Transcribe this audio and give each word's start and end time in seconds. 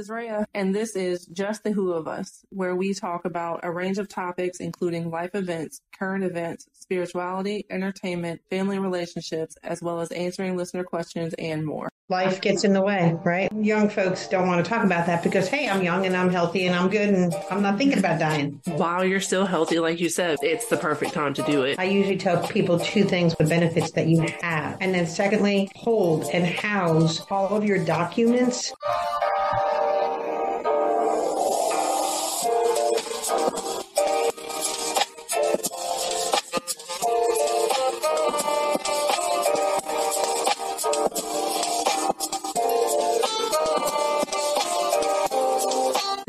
is 0.00 0.08
Reah, 0.08 0.46
and 0.54 0.74
this 0.74 0.96
is 0.96 1.26
Just 1.26 1.62
the 1.62 1.72
Who 1.72 1.92
of 1.92 2.08
Us, 2.08 2.42
where 2.48 2.74
we 2.74 2.94
talk 2.94 3.26
about 3.26 3.60
a 3.62 3.70
range 3.70 3.98
of 3.98 4.08
topics, 4.08 4.58
including 4.58 5.10
life 5.10 5.34
events, 5.34 5.82
current 5.96 6.24
events, 6.24 6.66
spirituality, 6.72 7.66
entertainment, 7.70 8.40
family 8.48 8.78
relationships, 8.78 9.56
as 9.62 9.82
well 9.82 10.00
as 10.00 10.10
answering 10.10 10.56
listener 10.56 10.84
questions 10.84 11.34
and 11.34 11.66
more. 11.66 11.90
Life 12.08 12.40
gets 12.40 12.64
in 12.64 12.72
the 12.72 12.82
way, 12.82 13.14
right? 13.24 13.52
Young 13.52 13.88
folks 13.88 14.26
don't 14.26 14.48
want 14.48 14.64
to 14.64 14.68
talk 14.68 14.84
about 14.84 15.06
that 15.06 15.22
because, 15.22 15.46
hey, 15.46 15.68
I'm 15.68 15.80
young 15.80 16.04
and 16.06 16.16
I'm 16.16 16.30
healthy 16.30 16.66
and 16.66 16.74
I'm 16.74 16.88
good 16.88 17.08
and 17.08 17.32
I'm 17.52 17.62
not 17.62 17.78
thinking 17.78 17.98
about 17.98 18.18
dying. 18.18 18.60
While 18.64 19.04
you're 19.04 19.20
still 19.20 19.46
healthy, 19.46 19.78
like 19.78 20.00
you 20.00 20.08
said, 20.08 20.38
it's 20.42 20.66
the 20.66 20.76
perfect 20.76 21.12
time 21.12 21.34
to 21.34 21.42
do 21.42 21.62
it. 21.62 21.78
I 21.78 21.84
usually 21.84 22.16
tell 22.16 22.44
people 22.48 22.80
two 22.80 23.04
things 23.04 23.36
the 23.36 23.44
benefits 23.44 23.92
that 23.92 24.08
you 24.08 24.26
have. 24.40 24.78
And 24.80 24.92
then, 24.92 25.06
secondly, 25.06 25.70
hold 25.76 26.24
and 26.32 26.44
house 26.44 27.20
all 27.30 27.56
of 27.56 27.64
your 27.64 27.84
documents. 27.84 28.72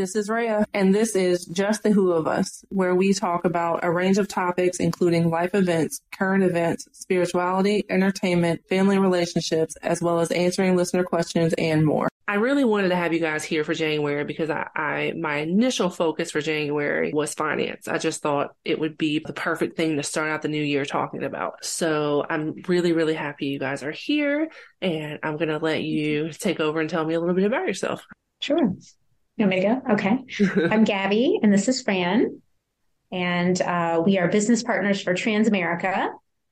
This 0.01 0.15
is 0.15 0.29
Reah, 0.31 0.65
and 0.73 0.95
this 0.95 1.15
is 1.15 1.45
Just 1.45 1.83
the 1.83 1.91
Who 1.91 2.11
of 2.11 2.25
Us, 2.25 2.65
where 2.69 2.95
we 2.95 3.13
talk 3.13 3.45
about 3.45 3.83
a 3.83 3.91
range 3.91 4.17
of 4.17 4.27
topics, 4.27 4.79
including 4.79 5.29
life 5.29 5.53
events, 5.53 6.01
current 6.11 6.43
events, 6.43 6.87
spirituality, 6.91 7.85
entertainment, 7.87 8.67
family 8.67 8.97
relationships, 8.97 9.75
as 9.83 10.01
well 10.01 10.19
as 10.19 10.31
answering 10.31 10.75
listener 10.75 11.03
questions 11.03 11.53
and 11.59 11.85
more. 11.85 12.07
I 12.27 12.35
really 12.35 12.63
wanted 12.63 12.89
to 12.89 12.95
have 12.95 13.13
you 13.13 13.19
guys 13.19 13.43
here 13.43 13.63
for 13.63 13.75
January 13.75 14.23
because 14.23 14.49
I, 14.49 14.69
I, 14.75 15.13
my 15.15 15.35
initial 15.35 15.91
focus 15.91 16.31
for 16.31 16.41
January 16.41 17.13
was 17.13 17.35
finance. 17.35 17.87
I 17.87 17.99
just 17.99 18.23
thought 18.23 18.55
it 18.65 18.79
would 18.79 18.97
be 18.97 19.19
the 19.19 19.33
perfect 19.33 19.77
thing 19.77 19.97
to 19.97 20.03
start 20.03 20.29
out 20.31 20.41
the 20.41 20.47
new 20.47 20.63
year 20.63 20.83
talking 20.83 21.21
about. 21.21 21.63
So 21.63 22.25
I'm 22.27 22.55
really, 22.67 22.91
really 22.91 23.13
happy 23.13 23.45
you 23.45 23.59
guys 23.59 23.83
are 23.83 23.91
here 23.91 24.49
and 24.81 25.19
I'm 25.21 25.37
going 25.37 25.49
to 25.49 25.59
let 25.59 25.83
you 25.83 26.31
take 26.31 26.59
over 26.59 26.81
and 26.81 26.89
tell 26.89 27.05
me 27.05 27.13
a 27.13 27.19
little 27.19 27.35
bit 27.35 27.45
about 27.45 27.67
yourself. 27.67 28.03
Sure. 28.39 28.73
You 29.41 29.47
want 29.47 29.59
me 29.59 29.67
to 29.67 29.81
go? 29.81 29.93
Okay. 29.93 30.67
I'm 30.71 30.83
Gabby, 30.83 31.39
and 31.41 31.51
this 31.51 31.67
is 31.67 31.81
Fran. 31.81 32.43
And 33.11 33.59
uh, 33.59 34.03
we 34.05 34.19
are 34.19 34.27
business 34.27 34.61
partners 34.61 35.01
for 35.01 35.15
Transamerica. 35.15 36.09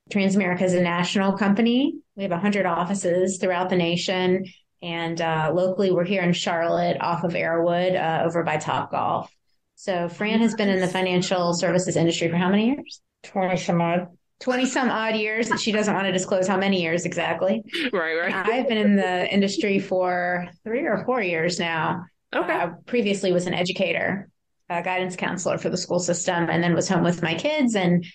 Transamerica 0.10 0.64
is 0.64 0.74
a 0.74 0.82
national 0.82 1.34
company. 1.38 2.00
We 2.16 2.24
have 2.24 2.32
100 2.32 2.66
offices 2.66 3.38
throughout 3.38 3.70
the 3.70 3.76
nation. 3.76 4.44
And 4.82 5.22
uh, 5.22 5.52
locally, 5.54 5.92
we're 5.92 6.04
here 6.04 6.24
in 6.24 6.34
Charlotte 6.34 6.98
off 7.00 7.24
of 7.24 7.34
Arrowood 7.34 7.96
uh, 7.96 8.26
over 8.26 8.42
by 8.42 8.58
Top 8.58 8.90
Golf. 8.90 9.32
So 9.76 10.10
Fran 10.10 10.40
has 10.40 10.56
been 10.56 10.70
in 10.70 10.80
the 10.80 10.88
financial 10.88 11.54
services 11.54 11.96
industry 11.96 12.28
for 12.28 12.38
how 12.38 12.50
many 12.50 12.70
years? 12.70 13.02
20 13.26 13.56
some 13.58 13.82
odd. 13.82 14.08
20 14.40 14.66
some 14.66 14.90
odd 14.90 15.16
years 15.16 15.52
she 15.62 15.72
doesn't 15.72 15.94
want 15.94 16.08
to 16.08 16.12
disclose 16.12 16.48
how 16.48 16.58
many 16.58 16.82
years 16.82 17.06
exactly. 17.06 17.62
Right, 17.94 18.16
right. 18.16 18.34
I've 18.34 18.68
been 18.68 18.80
in 18.80 18.96
the 18.96 19.32
industry 19.32 19.78
for 19.78 20.48
three 20.64 20.88
or 20.88 21.04
four 21.06 21.22
years 21.22 21.60
now. 21.60 22.06
Okay. 22.36 22.54
Uh, 22.54 22.70
previously 22.86 23.32
was 23.32 23.48
an 23.48 23.54
educator, 23.54 24.30
a 24.70 24.84
guidance 24.84 25.16
counselor 25.16 25.58
for 25.58 25.70
the 25.70 25.78
school 25.78 26.00
system, 26.00 26.50
and 26.50 26.64
then 26.64 26.76
was 26.76 26.88
home 26.88 27.04
with 27.04 27.24
my 27.24 27.34
kids. 27.34 27.76
And 27.76 28.06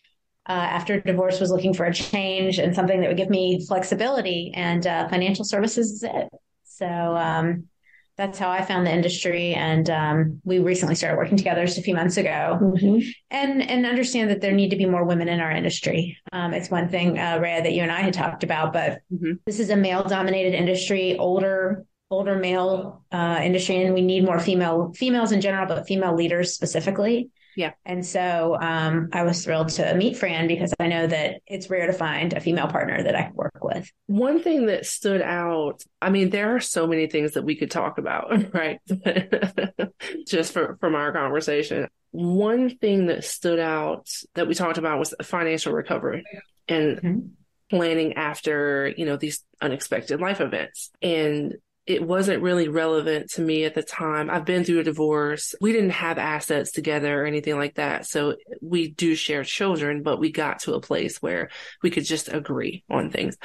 uh, 0.48 0.52
after 0.52 1.00
divorce, 1.00 1.40
was 1.40 1.50
looking 1.50 1.74
for 1.74 1.86
a 1.86 1.94
change 1.94 2.58
and 2.58 2.74
something 2.74 3.00
that 3.00 3.08
would 3.08 3.16
give 3.16 3.30
me 3.30 3.64
flexibility. 3.66 4.52
And 4.54 4.86
uh, 4.86 5.08
financial 5.08 5.44
services 5.44 5.90
is 5.90 6.02
it. 6.04 6.28
So 6.64 6.86
um, 6.86 7.64
that's 8.16 8.38
how 8.38 8.50
I 8.50 8.62
found 8.62 8.86
the 8.86 8.92
industry. 8.92 9.54
And 9.54 9.90
um, 9.90 10.40
we 10.44 10.58
recently 10.60 10.94
started 10.94 11.16
working 11.16 11.36
together 11.36 11.64
just 11.66 11.78
a 11.78 11.82
few 11.82 11.94
months 11.94 12.16
ago, 12.16 12.58
mm-hmm. 12.60 12.98
and 13.30 13.62
and 13.62 13.86
understand 13.86 14.30
that 14.30 14.40
there 14.40 14.52
need 14.52 14.70
to 14.70 14.76
be 14.76 14.86
more 14.86 15.04
women 15.04 15.28
in 15.28 15.40
our 15.40 15.50
industry. 15.50 16.18
Um, 16.30 16.52
it's 16.52 16.70
one 16.70 16.88
thing, 16.88 17.18
uh, 17.18 17.38
Reah, 17.40 17.62
that 17.62 17.72
you 17.72 17.82
and 17.82 17.90
I 17.90 18.02
had 18.02 18.14
talked 18.14 18.44
about, 18.44 18.72
but 18.72 19.00
mm-hmm. 19.12 19.32
this 19.46 19.58
is 19.58 19.70
a 19.70 19.76
male 19.76 20.04
dominated 20.04 20.54
industry, 20.54 21.16
older 21.18 21.84
older 22.14 22.36
male 22.36 23.04
uh, 23.12 23.40
industry, 23.42 23.82
and 23.82 23.94
we 23.94 24.02
need 24.02 24.24
more 24.24 24.38
female 24.38 24.92
females 24.94 25.32
in 25.32 25.40
general, 25.40 25.66
but 25.66 25.86
female 25.86 26.14
leaders 26.14 26.54
specifically. 26.54 27.30
Yeah. 27.56 27.72
And 27.84 28.04
so 28.04 28.56
um, 28.60 29.10
I 29.12 29.22
was 29.22 29.44
thrilled 29.44 29.68
to 29.70 29.94
meet 29.94 30.16
Fran 30.16 30.48
because 30.48 30.74
I 30.80 30.88
know 30.88 31.06
that 31.06 31.40
it's 31.46 31.70
rare 31.70 31.86
to 31.86 31.92
find 31.92 32.32
a 32.32 32.40
female 32.40 32.66
partner 32.66 33.02
that 33.02 33.14
I 33.14 33.22
can 33.22 33.34
work 33.34 33.62
with. 33.62 33.90
One 34.06 34.42
thing 34.42 34.66
that 34.66 34.86
stood 34.86 35.22
out, 35.22 35.82
I 36.02 36.10
mean, 36.10 36.30
there 36.30 36.56
are 36.56 36.60
so 36.60 36.86
many 36.86 37.06
things 37.06 37.32
that 37.32 37.44
we 37.44 37.54
could 37.54 37.70
talk 37.70 37.98
about, 37.98 38.54
right? 38.54 38.80
Just 40.26 40.52
for, 40.52 40.76
from 40.80 40.94
our 40.94 41.12
conversation. 41.12 41.88
One 42.10 42.76
thing 42.76 43.06
that 43.06 43.24
stood 43.24 43.58
out 43.58 44.08
that 44.34 44.46
we 44.46 44.54
talked 44.54 44.78
about 44.78 44.98
was 44.98 45.14
financial 45.22 45.72
recovery 45.72 46.24
and 46.68 46.96
mm-hmm. 46.96 47.18
planning 47.70 48.14
after, 48.14 48.92
you 48.96 49.04
know, 49.04 49.16
these 49.16 49.44
unexpected 49.60 50.20
life 50.20 50.40
events. 50.40 50.90
And 51.02 51.54
it 51.86 52.02
wasn't 52.02 52.42
really 52.42 52.68
relevant 52.68 53.30
to 53.32 53.42
me 53.42 53.64
at 53.64 53.74
the 53.74 53.82
time. 53.82 54.30
I've 54.30 54.46
been 54.46 54.64
through 54.64 54.80
a 54.80 54.84
divorce. 54.84 55.54
We 55.60 55.72
didn't 55.72 55.90
have 55.90 56.16
assets 56.16 56.72
together 56.72 57.22
or 57.22 57.26
anything 57.26 57.56
like 57.56 57.74
that. 57.74 58.06
So 58.06 58.36
we 58.62 58.88
do 58.88 59.14
share 59.14 59.44
children, 59.44 60.02
but 60.02 60.18
we 60.18 60.32
got 60.32 60.60
to 60.60 60.74
a 60.74 60.80
place 60.80 61.20
where 61.20 61.50
we 61.82 61.90
could 61.90 62.04
just 62.04 62.32
agree 62.32 62.84
on 62.88 63.10
things. 63.10 63.36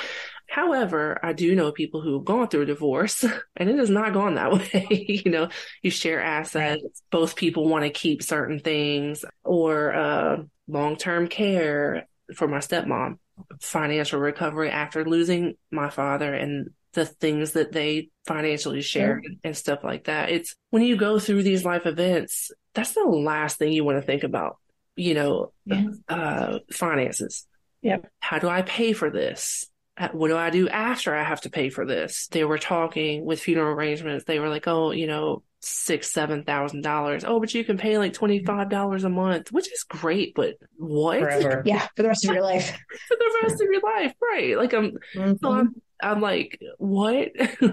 However, 0.47 1.19
I 1.21 1.33
do 1.33 1.53
know 1.53 1.73
people 1.73 2.01
who 2.01 2.13
have 2.13 2.25
gone 2.25 2.47
through 2.47 2.61
a 2.61 2.67
divorce 2.67 3.25
and 3.57 3.69
it 3.69 3.77
has 3.77 3.89
not 3.89 4.13
gone 4.13 4.35
that 4.35 4.51
way. 4.73 5.21
you 5.25 5.31
know, 5.31 5.49
you 5.83 5.91
share 5.91 6.21
assets. 6.21 7.03
Both 7.11 7.35
people 7.35 7.67
want 7.67 7.83
to 7.83 7.89
keep 7.89 8.23
certain 8.23 8.59
things 8.59 9.25
or, 9.43 9.93
uh, 9.93 10.37
long-term 10.67 11.27
care 11.27 12.07
for 12.35 12.47
my 12.47 12.59
stepmom, 12.59 13.17
financial 13.59 14.19
recovery 14.19 14.69
after 14.69 15.03
losing 15.03 15.55
my 15.71 15.89
father 15.89 16.33
and 16.33 16.69
the 16.93 17.05
things 17.05 17.51
that 17.51 17.71
they 17.71 18.09
financially 18.25 18.81
share 18.81 19.21
yeah. 19.23 19.35
and 19.43 19.57
stuff 19.57 19.83
like 19.83 20.05
that. 20.05 20.29
It's 20.29 20.55
when 20.69 20.83
you 20.83 20.95
go 20.95 21.19
through 21.19 21.43
these 21.43 21.65
life 21.65 21.85
events, 21.85 22.51
that's 22.73 22.93
the 22.93 23.03
last 23.03 23.57
thing 23.57 23.71
you 23.71 23.83
want 23.83 23.99
to 23.99 24.05
think 24.05 24.23
about, 24.23 24.57
you 24.95 25.13
know, 25.13 25.51
yeah. 25.65 25.85
uh, 26.07 26.59
finances. 26.71 27.45
Yep. 27.81 28.09
How 28.19 28.39
do 28.39 28.49
I 28.49 28.61
pay 28.61 28.93
for 28.93 29.09
this? 29.09 29.67
What 30.13 30.29
do 30.29 30.37
I 30.37 30.49
do 30.49 30.69
after 30.69 31.13
I 31.13 31.23
have 31.23 31.41
to 31.41 31.49
pay 31.49 31.69
for 31.69 31.85
this? 31.85 32.27
They 32.27 32.45
were 32.45 32.57
talking 32.57 33.25
with 33.25 33.41
funeral 33.41 33.73
arrangements. 33.73 34.23
They 34.23 34.39
were 34.39 34.47
like, 34.47 34.65
oh, 34.65 34.91
you 34.91 35.07
know, 35.07 35.43
six, 35.59 36.11
seven 36.11 36.43
thousand 36.43 36.83
dollars. 36.83 37.25
Oh, 37.25 37.39
but 37.41 37.53
you 37.53 37.65
can 37.65 37.77
pay 37.77 37.97
like 37.97 38.13
twenty 38.13 38.43
five 38.43 38.69
dollars 38.69 39.03
a 39.03 39.09
month, 39.09 39.51
which 39.51 39.69
is 39.69 39.83
great. 39.83 40.33
But 40.35 40.55
what? 40.77 41.19
Forever. 41.19 41.63
Yeah, 41.65 41.85
for 41.95 42.03
the 42.03 42.07
rest 42.07 42.25
of 42.25 42.33
your 42.33 42.43
life. 42.43 42.77
for 43.09 43.17
the 43.17 43.39
rest 43.43 43.61
of 43.61 43.67
your 43.69 43.81
life, 43.81 44.13
right? 44.21 44.57
Like 44.57 44.73
I'm, 44.73 44.91
mm-hmm. 45.15 45.33
so 45.41 45.51
I'm 45.51 45.75
I'm 46.01 46.21
like, 46.21 46.59
what? 46.77 47.29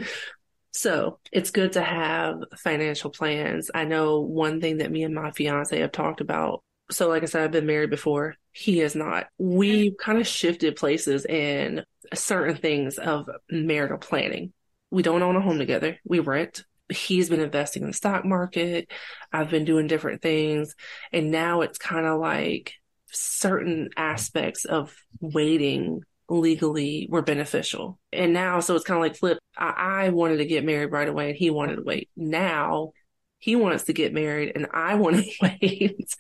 so 0.73 1.19
it's 1.33 1.51
good 1.51 1.73
to 1.73 1.83
have 1.83 2.37
financial 2.57 3.11
plans. 3.11 3.71
I 3.75 3.85
know 3.85 4.21
one 4.21 4.61
thing 4.61 4.79
that 4.79 4.91
me 4.91 5.03
and 5.05 5.15
my 5.15 5.31
fiance 5.31 5.79
have 5.79 5.93
talked 5.93 6.21
about. 6.21 6.63
So, 6.91 7.09
like 7.09 7.23
I 7.23 7.27
said, 7.27 7.43
I've 7.43 7.51
been 7.51 7.67
married 7.67 7.91
before. 7.91 8.37
He 8.53 8.81
is 8.81 8.95
not. 8.95 9.27
We 9.39 9.89
mm-hmm. 9.89 9.97
kind 10.01 10.19
of 10.19 10.27
shifted 10.27 10.77
places 10.77 11.25
in 11.27 11.85
certain 12.15 12.57
things 12.57 12.99
of 12.99 13.29
marital 13.51 13.99
planning. 13.99 14.53
We 14.91 15.03
don't 15.03 15.23
own 15.23 15.37
a 15.37 15.41
home 15.41 15.59
together. 15.59 15.99
We 16.05 16.21
rent. 16.21 16.65
He's 16.89 17.29
been 17.29 17.41
investing 17.41 17.83
in 17.83 17.89
the 17.89 17.95
stock 17.95 18.25
market. 18.25 18.89
I've 19.33 19.51
been 19.51 19.65
doing 19.65 19.89
different 19.89 20.23
things. 20.23 20.77
And 21.13 21.33
now 21.33 21.63
it's 21.63 21.79
kind 21.79 22.07
of 22.07 22.21
like 22.21 22.75
certain 23.11 23.91
aspects 23.97 24.65
of 24.65 24.95
waiting 25.21 26.03
legally 26.29 27.07
were 27.11 27.23
beneficial. 27.23 27.99
And 28.13 28.33
now, 28.33 28.61
so 28.61 28.75
it's 28.75 28.85
kind 28.85 28.99
of 28.99 29.03
like 29.03 29.17
flip. 29.17 29.39
I, 29.57 30.07
I 30.07 30.09
wanted 30.11 30.39
to 30.39 30.47
get 30.47 30.65
married 30.65 30.93
right 30.93 31.09
away 31.09 31.29
and 31.29 31.37
he 31.37 31.51
wanted 31.51 31.77
to 31.77 31.83
wait. 31.83 32.09
Now 32.17 32.93
he 33.39 33.57
wants 33.57 33.85
to 33.85 33.93
get 33.93 34.13
married 34.13 34.53
and 34.55 34.67
I 34.73 34.95
want 34.97 35.17
to 35.17 35.31
wait. 35.43 36.15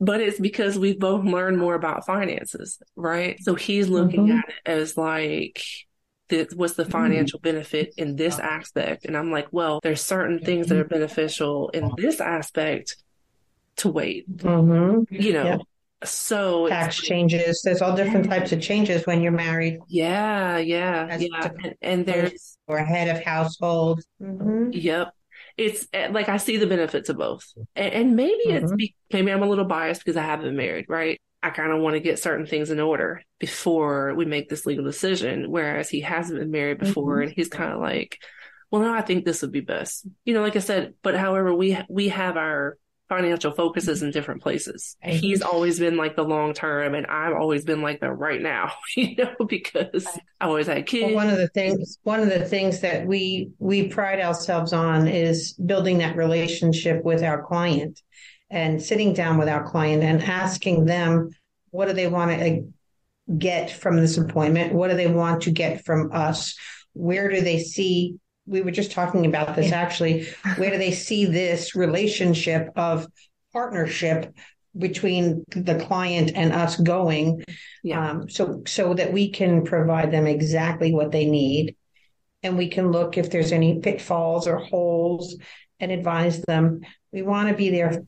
but 0.00 0.20
it's 0.20 0.40
because 0.40 0.78
we've 0.78 0.98
both 0.98 1.24
learned 1.24 1.58
more 1.58 1.74
about 1.74 2.06
finances, 2.06 2.78
right? 2.94 3.42
So 3.42 3.54
he's 3.54 3.88
looking 3.88 4.28
mm-hmm. 4.28 4.38
at 4.38 4.48
it 4.48 4.54
as 4.64 4.96
like, 4.96 5.62
this, 6.28 6.52
what's 6.54 6.74
the 6.74 6.82
mm-hmm. 6.82 6.92
financial 6.92 7.38
mm-hmm. 7.38 7.54
benefit 7.54 7.94
in 7.96 8.16
this 8.16 8.38
aspect? 8.38 9.04
And 9.04 9.16
I'm 9.16 9.30
like, 9.30 9.48
well, 9.52 9.80
there's 9.82 10.00
certain 10.00 10.40
things 10.40 10.68
that 10.68 10.78
are 10.78 10.84
beneficial 10.84 11.68
in 11.70 11.92
this 11.96 12.20
aspect 12.20 12.96
to 13.76 13.88
wait. 13.88 14.28
Mm-hmm. 14.36 15.14
You 15.14 15.32
know, 15.32 15.62
so 16.04 16.68
tax 16.68 16.96
changes. 16.96 17.62
There's 17.64 17.82
all 17.82 17.96
different 17.96 18.28
types 18.28 18.52
of 18.52 18.60
changes 18.60 19.06
when 19.06 19.22
you're 19.22 19.32
married. 19.32 19.78
Yeah, 19.88 20.58
yeah, 20.58 21.06
That's 21.06 21.22
yeah. 21.22 21.50
And, 21.62 21.74
and, 21.80 22.06
there's 22.06 22.58
or 22.66 22.78
head 22.78 23.14
of 23.14 23.24
household. 23.24 24.02
Mm-hmm. 24.20 24.70
Yep. 24.72 25.12
It's 25.56 25.86
eh, 25.94 26.08
like 26.10 26.28
I 26.28 26.36
see 26.36 26.58
the 26.58 26.66
benefits 26.66 27.08
of 27.08 27.16
both, 27.16 27.44
and, 27.74 27.92
and 27.92 28.16
maybe 28.16 28.48
mm-hmm. 28.48 28.64
it's 28.64 28.92
maybe 29.12 29.32
I'm 29.32 29.42
a 29.42 29.48
little 29.48 29.64
biased 29.64 30.04
because 30.04 30.16
I 30.16 30.22
haven't 30.22 30.46
been 30.46 30.56
married, 30.56 30.86
right? 30.88 31.18
I 31.42 31.50
kind 31.50 31.72
of 31.72 31.80
want 31.80 31.94
to 31.94 32.00
get 32.00 32.18
certain 32.18 32.46
things 32.46 32.70
in 32.70 32.80
order 32.80 33.22
before 33.38 34.14
we 34.14 34.24
make 34.24 34.48
this 34.48 34.66
legal 34.66 34.84
decision. 34.84 35.50
Whereas 35.50 35.88
he 35.88 36.00
hasn't 36.00 36.38
been 36.38 36.50
married 36.50 36.78
before, 36.78 37.16
mm-hmm. 37.16 37.28
and 37.28 37.32
he's 37.32 37.48
kind 37.48 37.72
of 37.72 37.80
like, 37.80 38.18
well, 38.70 38.82
no, 38.82 38.92
I 38.92 39.00
think 39.00 39.24
this 39.24 39.40
would 39.42 39.52
be 39.52 39.60
best. 39.60 40.06
You 40.26 40.34
know, 40.34 40.42
like 40.42 40.56
I 40.56 40.60
said, 40.60 40.94
but 41.02 41.16
however, 41.16 41.54
we 41.54 41.78
we 41.88 42.08
have 42.08 42.36
our 42.36 42.76
financial 43.08 43.52
focuses 43.52 44.02
in 44.02 44.10
different 44.10 44.42
places. 44.42 44.96
He's 45.02 45.42
always 45.42 45.78
been 45.78 45.96
like 45.96 46.16
the 46.16 46.24
long 46.24 46.54
term, 46.54 46.94
and 46.94 47.06
I've 47.06 47.34
always 47.34 47.64
been 47.64 47.82
like 47.82 48.00
the 48.00 48.10
right 48.10 48.40
now. 48.40 48.72
You 48.96 49.14
know, 49.16 49.46
because 49.46 50.06
I 50.40 50.46
always 50.46 50.66
had 50.66 50.86
kids. 50.86 51.14
Well, 51.14 51.26
one 51.26 51.28
of 51.28 51.36
the 51.36 51.48
things 51.48 51.98
one 52.02 52.20
of 52.20 52.28
the 52.30 52.44
things 52.44 52.80
that 52.80 53.06
we 53.06 53.50
we 53.58 53.88
pride 53.88 54.20
ourselves 54.20 54.72
on 54.72 55.06
is 55.06 55.52
building 55.52 55.98
that 55.98 56.16
relationship 56.16 57.04
with 57.04 57.22
our 57.22 57.42
client 57.42 58.00
and 58.48 58.82
sitting 58.82 59.12
down 59.12 59.36
with 59.36 59.48
our 59.48 59.64
client 59.64 60.02
and 60.02 60.22
asking 60.22 60.86
them 60.86 61.30
what 61.70 61.88
do 61.88 61.92
they 61.92 62.06
want 62.06 62.30
to 62.30 62.58
uh, 62.58 62.60
get 63.36 63.70
from 63.70 63.96
this 63.96 64.16
appointment? 64.16 64.72
What 64.72 64.88
do 64.88 64.96
they 64.96 65.08
want 65.08 65.42
to 65.42 65.50
get 65.50 65.84
from 65.84 66.10
us? 66.12 66.56
Where 66.94 67.28
do 67.28 67.42
they 67.42 67.58
see? 67.58 68.16
We 68.46 68.62
were 68.62 68.70
just 68.70 68.92
talking 68.92 69.26
about 69.26 69.56
this 69.56 69.72
actually. 69.72 70.28
Where 70.56 70.70
do 70.70 70.78
they 70.78 70.92
see 70.92 71.24
this 71.24 71.74
relationship 71.74 72.70
of 72.76 73.06
partnership 73.52 74.34
between 74.76 75.44
the 75.50 75.78
client 75.86 76.32
and 76.34 76.52
us 76.52 76.76
going? 76.76 77.44
Yeah. 77.82 78.10
Um, 78.10 78.28
so 78.28 78.62
so 78.66 78.94
that 78.94 79.12
we 79.12 79.30
can 79.30 79.64
provide 79.64 80.12
them 80.12 80.26
exactly 80.26 80.92
what 80.94 81.10
they 81.12 81.26
need, 81.26 81.76
and 82.42 82.56
we 82.56 82.68
can 82.68 82.92
look 82.92 83.18
if 83.18 83.30
there's 83.30 83.52
any 83.52 83.80
pitfalls 83.80 84.46
or 84.46 84.58
holes 84.58 85.36
and 85.80 85.90
advise 85.90 86.40
them. 86.42 86.80
We 87.12 87.22
want 87.22 87.48
to 87.48 87.54
be 87.54 87.70
their 87.70 88.04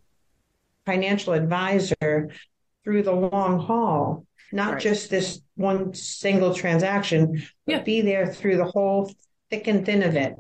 financial 0.86 1.32
advisor 1.34 2.30
through 2.84 3.02
the 3.02 3.12
long 3.12 3.58
haul 3.60 4.24
not 4.50 4.74
Right. 4.74 4.82
just 4.82 5.10
this 5.10 5.42
one 5.56 5.92
single 5.92 6.54
transaction, 6.54 7.42
but 7.66 7.72
Yeah. 7.72 7.82
be 7.82 8.00
there 8.00 8.32
through 8.32 8.56
the 8.56 8.64
whole 8.64 9.12
thick 9.50 9.66
and 9.66 9.84
thin 9.84 10.02
of 10.02 10.16
it. 10.16 10.34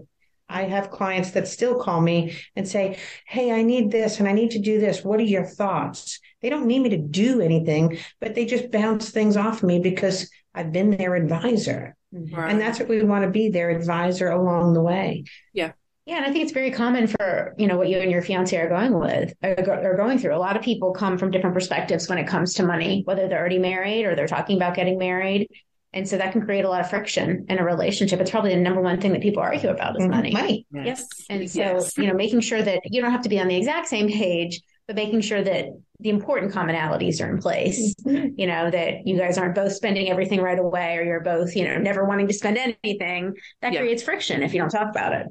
I 0.48 0.62
have 0.62 0.90
clients 0.90 1.32
that 1.32 1.46
still 1.46 1.78
call 1.78 2.00
me 2.00 2.36
and 2.56 2.66
say, 2.66 2.98
Hey, 3.26 3.52
I 3.52 3.62
need 3.62 3.90
this 3.90 4.18
and 4.18 4.26
I 4.26 4.32
need 4.32 4.52
to 4.52 4.58
do 4.58 4.80
this. 4.80 5.04
What 5.04 5.20
are 5.20 5.24
your 5.24 5.44
thoughts? 5.44 6.20
They 6.40 6.48
don't 6.48 6.66
need 6.66 6.80
me 6.80 6.90
to 6.90 6.98
do 6.98 7.40
anything, 7.40 7.98
but 8.20 8.34
they 8.34 8.46
just 8.46 8.70
bounce 8.70 9.10
things 9.10 9.36
off 9.36 9.62
me 9.62 9.78
because 9.78 10.30
I've 10.54 10.72
been 10.72 10.90
their 10.90 11.14
advisor. 11.14 11.96
Right. 12.12 12.50
And 12.50 12.60
that's 12.60 12.78
what 12.78 12.88
we 12.88 13.02
want 13.02 13.24
to 13.24 13.30
be 13.30 13.50
their 13.50 13.70
advisor 13.70 14.30
along 14.30 14.72
the 14.72 14.80
way. 14.80 15.24
Yeah, 15.52 15.72
Yeah, 16.06 16.16
and 16.16 16.24
I 16.24 16.32
think 16.32 16.44
it's 16.44 16.52
very 16.52 16.70
common 16.70 17.06
for 17.06 17.54
you 17.58 17.66
know 17.66 17.76
what 17.76 17.88
you 17.88 17.98
and 17.98 18.10
your 18.10 18.22
fiance 18.22 18.56
are 18.56 18.68
going 18.68 18.98
with 18.98 19.34
are, 19.42 19.90
are 19.90 19.96
going 19.96 20.18
through. 20.18 20.34
A 20.34 20.38
lot 20.38 20.56
of 20.56 20.62
people 20.62 20.92
come 20.92 21.18
from 21.18 21.30
different 21.30 21.52
perspectives 21.52 22.08
when 22.08 22.16
it 22.16 22.26
comes 22.26 22.54
to 22.54 22.62
money, 22.62 23.02
whether 23.04 23.28
they're 23.28 23.38
already 23.38 23.58
married 23.58 24.06
or 24.06 24.14
they're 24.16 24.26
talking 24.26 24.56
about 24.56 24.74
getting 24.74 24.98
married, 24.98 25.48
and 25.92 26.06
so 26.08 26.18
that 26.18 26.32
can 26.32 26.42
create 26.42 26.64
a 26.64 26.68
lot 26.68 26.80
of 26.80 26.90
friction 26.90 27.46
in 27.48 27.58
a 27.58 27.64
relationship. 27.64 28.20
It's 28.20 28.30
probably 28.30 28.54
the 28.54 28.60
number 28.60 28.80
one 28.80 29.00
thing 29.00 29.12
that 29.12 29.22
people 29.22 29.42
argue 29.42 29.70
about 29.70 29.96
is 29.96 30.02
mm-hmm. 30.02 30.10
money. 30.10 30.32
Money. 30.32 30.66
yes. 30.70 31.06
And 31.30 31.50
so, 31.50 31.60
Yes. 31.60 31.96
you 31.96 32.06
know, 32.06 32.14
making 32.14 32.40
sure 32.40 32.62
that 32.62 32.80
you 32.84 33.00
don't 33.00 33.10
have 33.10 33.22
to 33.22 33.28
be 33.28 33.40
on 33.40 33.48
the 33.48 33.56
exact 33.56 33.88
same 33.88 34.08
page, 34.08 34.60
but 34.86 34.96
making 34.96 35.22
sure 35.22 35.42
that 35.42 35.66
the 36.00 36.10
important 36.10 36.52
commonalities 36.52 37.24
are 37.24 37.30
in 37.30 37.38
place. 37.38 37.94
Mm-hmm. 38.06 38.38
You 38.38 38.46
know, 38.46 38.70
that 38.70 39.06
you 39.06 39.16
guys 39.16 39.38
aren't 39.38 39.54
both 39.54 39.72
spending 39.72 40.10
everything 40.10 40.40
right 40.40 40.58
away 40.58 40.96
or 40.98 41.02
you're 41.02 41.20
both, 41.20 41.56
you 41.56 41.64
know, 41.64 41.78
never 41.78 42.04
wanting 42.04 42.28
to 42.28 42.34
spend 42.34 42.58
anything. 42.58 43.34
That 43.62 43.72
Yeah. 43.72 43.80
creates 43.80 44.02
friction 44.02 44.42
if 44.42 44.52
you 44.52 44.60
don't 44.60 44.70
talk 44.70 44.90
about 44.90 45.14
it. 45.14 45.26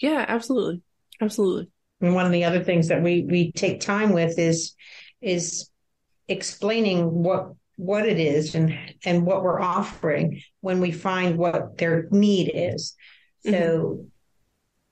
Yeah, 0.00 0.24
absolutely. 0.26 0.82
Absolutely. 1.20 1.70
And 2.00 2.14
one 2.14 2.26
of 2.26 2.32
the 2.32 2.44
other 2.44 2.62
things 2.62 2.88
that 2.88 3.02
we 3.02 3.22
we 3.28 3.52
take 3.52 3.80
time 3.80 4.12
with 4.12 4.38
is 4.38 4.74
is 5.20 5.68
explaining 6.28 7.10
what 7.10 7.52
what 7.78 8.06
it 8.06 8.18
is 8.18 8.56
and 8.56 8.76
and 9.04 9.24
what 9.24 9.44
we're 9.44 9.60
offering 9.60 10.42
when 10.60 10.80
we 10.80 10.90
find 10.90 11.38
what 11.38 11.78
their 11.78 12.08
need 12.10 12.50
is. 12.52 12.94
So 13.44 13.52
mm-hmm. 13.52 14.02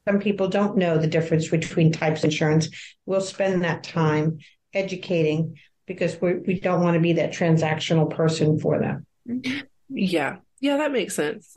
some 0.08 0.20
people 0.20 0.48
don't 0.48 0.76
know 0.76 0.96
the 0.96 1.08
difference 1.08 1.48
between 1.48 1.90
types 1.90 2.20
of 2.20 2.30
insurance. 2.30 2.68
We'll 3.04 3.20
spend 3.20 3.64
that 3.64 3.82
time 3.82 4.38
educating 4.72 5.58
because 5.86 6.16
we 6.20 6.34
we 6.34 6.60
don't 6.60 6.80
want 6.80 6.94
to 6.94 7.00
be 7.00 7.14
that 7.14 7.32
transactional 7.32 8.08
person 8.08 8.60
for 8.60 8.78
them. 8.78 9.04
Mm-hmm. 9.28 9.66
Yeah. 9.90 10.36
Yeah, 10.60 10.76
that 10.78 10.92
makes 10.92 11.16
sense. 11.16 11.54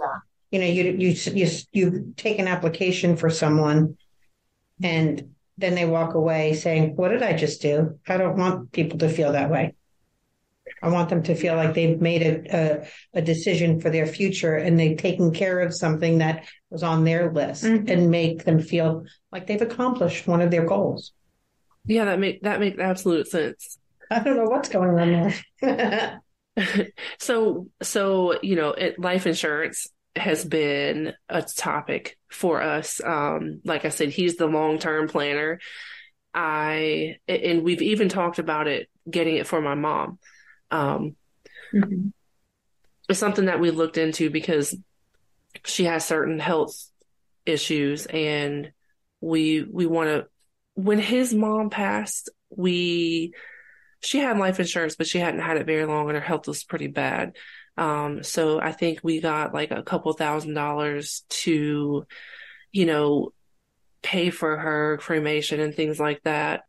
you 0.51 0.59
know 0.59 0.65
you 0.65 0.83
you 0.97 1.15
you 1.33 1.47
you 1.71 2.13
take 2.17 2.39
an 2.39 2.47
application 2.47 3.15
for 3.15 3.29
someone 3.29 3.97
and 4.81 5.35
then 5.59 5.75
they 5.75 5.85
walk 5.85 6.15
away 6.15 6.53
saying 6.53 6.95
what 6.95 7.09
did 7.09 7.21
i 7.21 7.33
just 7.33 7.61
do 7.61 7.99
i 8.07 8.17
don't 8.17 8.37
want 8.37 8.71
people 8.71 8.97
to 8.97 9.09
feel 9.09 9.33
that 9.33 9.51
way 9.51 9.75
i 10.83 10.89
want 10.89 11.09
them 11.09 11.23
to 11.23 11.35
feel 11.35 11.55
like 11.55 11.73
they've 11.73 11.99
made 12.01 12.21
a 12.21 12.55
a, 13.13 13.19
a 13.19 13.21
decision 13.21 13.79
for 13.81 13.89
their 13.89 14.05
future 14.05 14.55
and 14.55 14.79
they've 14.79 14.97
taken 14.97 15.31
care 15.33 15.59
of 15.59 15.73
something 15.75 16.19
that 16.19 16.45
was 16.69 16.83
on 16.83 17.03
their 17.03 17.31
list 17.31 17.63
Mhm. 17.63 17.89
and 17.89 18.11
make 18.11 18.43
them 18.45 18.59
feel 18.59 19.05
like 19.31 19.47
they've 19.47 19.61
accomplished 19.61 20.27
one 20.27 20.41
of 20.41 20.51
their 20.51 20.65
goals. 20.65 21.11
Yeah, 21.85 22.05
that 22.05 22.19
make 22.19 22.41
that 22.43 22.59
makes 22.59 22.79
absolute 22.79 23.27
sense. 23.27 23.77
i 24.11 24.19
don't 24.19 24.37
know 24.37 24.43
what's 24.45 24.69
going 24.69 24.99
on 24.99 25.33
there. 25.61 26.21
So 27.19 27.67
so 27.81 28.39
you 28.41 28.55
know 28.55 28.69
it, 28.71 28.99
life 28.99 29.25
insurance 29.25 29.87
has 30.15 30.43
been 30.43 31.13
a 31.29 31.41
topic 31.41 32.17
for 32.29 32.61
us. 32.61 32.99
Um 33.03 33.61
like 33.63 33.85
i 33.85 33.89
said 33.89 34.09
he's 34.09 34.35
the 34.35 34.47
long-term 34.47 35.07
planner. 35.07 35.59
I 36.33 37.15
and 37.27 37.63
we've 37.63 37.81
even 37.81 38.09
talked 38.09 38.39
about 38.39 38.67
it 38.67 38.89
getting 39.09 39.37
it 39.37 39.47
for 39.47 39.61
my 39.61 39.75
mom 39.75 40.19
um 40.71 41.15
it's 43.09 43.19
something 43.19 43.45
that 43.45 43.59
we 43.59 43.71
looked 43.71 43.97
into 43.97 44.29
because 44.29 44.75
she 45.65 45.85
has 45.85 46.05
certain 46.05 46.39
health 46.39 46.89
issues 47.45 48.05
and 48.05 48.71
we 49.21 49.63
we 49.63 49.85
want 49.85 50.09
to 50.09 50.27
when 50.75 50.99
his 50.99 51.33
mom 51.33 51.69
passed 51.69 52.29
we 52.49 53.33
she 54.01 54.19
had 54.19 54.37
life 54.37 54.59
insurance 54.59 54.95
but 54.95 55.07
she 55.07 55.19
hadn't 55.19 55.41
had 55.41 55.57
it 55.57 55.65
very 55.65 55.85
long 55.85 56.07
and 56.07 56.17
her 56.17 56.23
health 56.23 56.47
was 56.47 56.63
pretty 56.63 56.87
bad. 56.87 57.35
Um 57.77 58.23
so 58.23 58.59
i 58.61 58.71
think 58.71 58.99
we 59.03 59.21
got 59.21 59.53
like 59.53 59.71
a 59.71 59.83
couple 59.83 60.11
thousand 60.13 60.53
dollars 60.53 61.23
to 61.29 62.05
you 62.71 62.85
know 62.85 63.33
pay 64.01 64.29
for 64.29 64.57
her 64.57 64.97
cremation 64.97 65.59
and 65.59 65.73
things 65.73 65.99
like 65.99 66.21
that 66.23 66.63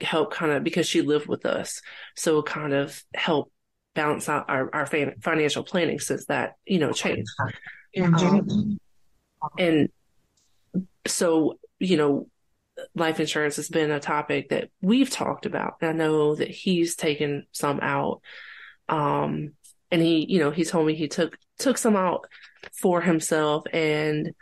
help 0.00 0.32
kind 0.32 0.52
of 0.52 0.64
because 0.64 0.86
she 0.86 1.02
lived 1.02 1.26
with 1.26 1.46
us. 1.46 1.80
So 2.16 2.42
kind 2.42 2.72
of 2.72 3.02
help 3.14 3.50
balance 3.94 4.28
out 4.28 4.46
our, 4.48 4.68
our 4.74 4.86
financial 4.86 5.62
planning 5.62 6.00
since 6.00 6.26
that 6.26 6.54
you 6.66 6.78
know 6.78 6.92
changed. 6.92 7.30
Um, 7.96 8.78
and 9.58 9.88
so 11.06 11.58
you 11.78 11.96
know 11.96 12.28
life 12.96 13.20
insurance 13.20 13.56
has 13.56 13.68
been 13.68 13.92
a 13.92 14.00
topic 14.00 14.48
that 14.48 14.70
we've 14.80 15.10
talked 15.10 15.46
about. 15.46 15.76
And 15.80 15.90
i 15.90 15.92
know 15.92 16.34
that 16.34 16.50
he's 16.50 16.96
taken 16.96 17.46
some 17.52 17.80
out. 17.80 18.20
Um 18.88 19.52
and 19.90 20.02
he 20.02 20.26
you 20.28 20.40
know 20.40 20.50
he 20.50 20.64
told 20.64 20.86
me 20.86 20.94
he 20.94 21.08
took 21.08 21.38
took 21.58 21.78
some 21.78 21.94
out 21.94 22.26
for 22.72 23.00
himself. 23.00 23.64
And 23.72 24.32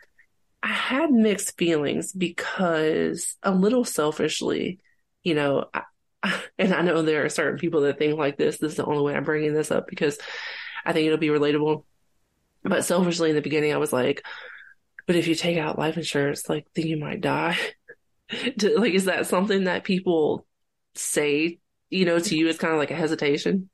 i 0.62 0.69
had 0.69 1.11
mixed 1.11 1.59
feelings 1.59 2.12
because 2.12 3.37
a 3.43 3.50
little 3.53 3.85
selfishly 3.85 4.79
you 5.23 5.35
know 5.35 5.67
I, 5.73 5.83
and 6.59 6.73
i 6.75 6.83
know 6.83 7.02
there 7.02 7.25
are 7.25 7.29
certain 7.29 7.59
people 7.59 7.83
that 7.83 7.99
think 7.99 8.17
like 8.17 8.37
this. 8.37 8.59
This 8.59 8.73
is 8.73 8.76
the 8.76 8.85
only 8.85 9.02
way 9.02 9.14
i'm 9.14 9.25
bringing 9.25 9.55
this 9.55 9.71
up 9.71 9.87
because 9.88 10.19
i 10.85 10.93
think 10.93 11.07
it'll 11.07 11.19
be 11.19 11.29
relatable. 11.29 11.85
But 12.64 12.85
selfishly 12.85 13.31
in 13.31 13.37
the 13.37 13.43
beginning 13.43 13.73
i 13.73 13.79
was 13.79 13.93
like 13.93 14.25
but 15.07 15.17
if 15.17 15.26
you 15.26 15.35
take 15.35 15.59
out 15.59 15.79
life 15.79 15.97
insurance 15.97 16.49
like 16.49 16.67
then 16.75 16.87
you 16.87 16.97
might 16.97 17.21
die. 17.21 17.59
Like 18.62 18.95
is 18.95 19.05
that 19.05 19.26
something 19.26 19.64
that 19.64 19.85
people 19.85 20.47
say 20.95 21.59
you 21.91 22.07
know 22.07 22.19
to 22.19 22.35
you 22.35 22.49
as 22.49 22.57
kind 22.57 22.73
of 22.73 22.79
like 22.79 22.91
a 22.91 22.95
hesitation? 22.95 23.69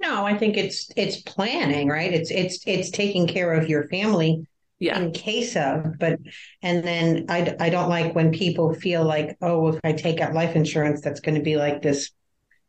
No 0.00 0.26
i 0.26 0.36
think 0.36 0.56
it's 0.56 0.90
it's 0.96 1.22
planning 1.22 1.88
right? 1.88 2.12
It's 2.12 2.32
it's 2.32 2.64
it's 2.66 2.90
taking 2.90 3.28
care 3.28 3.52
of 3.52 3.68
your 3.68 3.88
family 3.90 4.44
yeah. 4.82 4.98
in 4.98 5.12
case 5.12 5.56
of 5.56 5.98
but 5.98 6.18
and 6.60 6.82
then 6.82 7.26
I, 7.28 7.54
I 7.60 7.70
don't 7.70 7.88
like 7.88 8.14
when 8.14 8.32
people 8.32 8.74
feel 8.74 9.04
like 9.04 9.36
oh 9.40 9.68
if 9.68 9.80
i 9.84 9.92
take 9.92 10.20
out 10.20 10.34
life 10.34 10.56
insurance 10.56 11.00
that's 11.00 11.20
going 11.20 11.36
to 11.36 11.40
be 11.42 11.56
like 11.56 11.82
this 11.82 12.10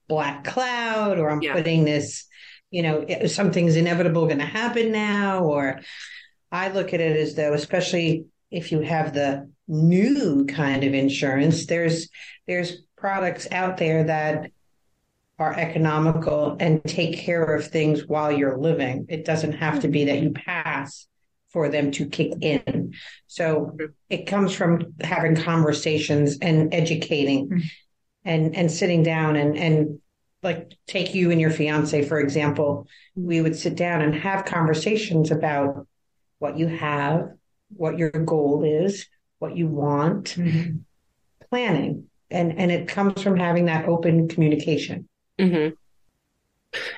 black 0.07 0.43
cloud 0.43 1.17
or 1.17 1.29
i'm 1.31 1.41
Yeah. 1.41 1.53
putting 1.53 1.85
this 1.85 2.25
you 2.69 2.83
know 2.83 3.05
something's 3.25 3.75
inevitable 3.75 4.25
going 4.25 4.39
to 4.39 4.45
happen 4.45 4.91
now 4.91 5.43
or 5.43 5.79
i 6.51 6.69
look 6.69 6.93
at 6.93 7.01
it 7.01 7.17
as 7.17 7.33
though 7.33 7.53
especially 7.53 8.25
if 8.51 8.71
you 8.71 8.81
have 8.81 9.13
the 9.13 9.49
new 9.67 10.45
kind 10.45 10.83
of 10.83 10.93
insurance 10.93 11.65
there's 11.65 12.09
there's 12.47 12.83
products 12.95 13.47
out 13.51 13.77
there 13.77 14.03
that 14.03 14.51
are 15.39 15.53
economical 15.57 16.55
and 16.59 16.83
take 16.85 17.17
care 17.17 17.43
of 17.43 17.67
things 17.67 18.07
while 18.07 18.31
you're 18.31 18.55
living. 18.55 19.07
It 19.09 19.25
doesn't 19.25 19.53
have 19.53 19.81
to 19.81 19.87
be 19.87 20.05
mm-hmm. 20.05 20.07
that 20.07 20.21
you 20.21 20.29
pass 20.31 21.07
for 21.53 21.69
them 21.69 21.91
to 21.91 22.07
kick 22.07 22.33
in. 22.41 22.93
So 23.27 23.77
it 24.09 24.25
comes 24.25 24.53
from 24.53 24.93
having 25.01 25.35
conversations 25.35 26.39
and 26.41 26.73
educating 26.73 27.47
Mhm. 27.49 27.61
and 28.25 28.55
and 28.55 28.71
sitting 28.71 29.03
down 29.03 29.35
and 29.35 29.57
and 29.57 29.99
like 30.41 30.73
take 30.87 31.15
you 31.15 31.31
and 31.31 31.39
your 31.39 31.51
fiance 31.51 32.03
for 32.03 32.19
example, 32.19 32.87
we 33.15 33.39
would 33.39 33.55
sit 33.55 33.75
down 33.75 34.01
and 34.01 34.13
have 34.15 34.43
conversations 34.45 35.31
about 35.31 35.87
what 36.39 36.57
you 36.57 36.67
have, 36.67 37.29
what 37.69 37.97
your 37.97 38.09
goal 38.09 38.65
is, 38.65 39.07
what 39.39 39.55
you 39.55 39.67
want, 39.67 40.35
mm-hmm. 40.35 40.77
planning. 41.49 42.07
And, 42.29 42.57
and 42.57 42.71
it 42.71 42.87
comes 42.87 43.21
from 43.21 43.37
having 43.37 43.65
that 43.65 43.87
open 43.87 44.27
communication. 44.27 45.07
Mm-hmm. 45.39 45.75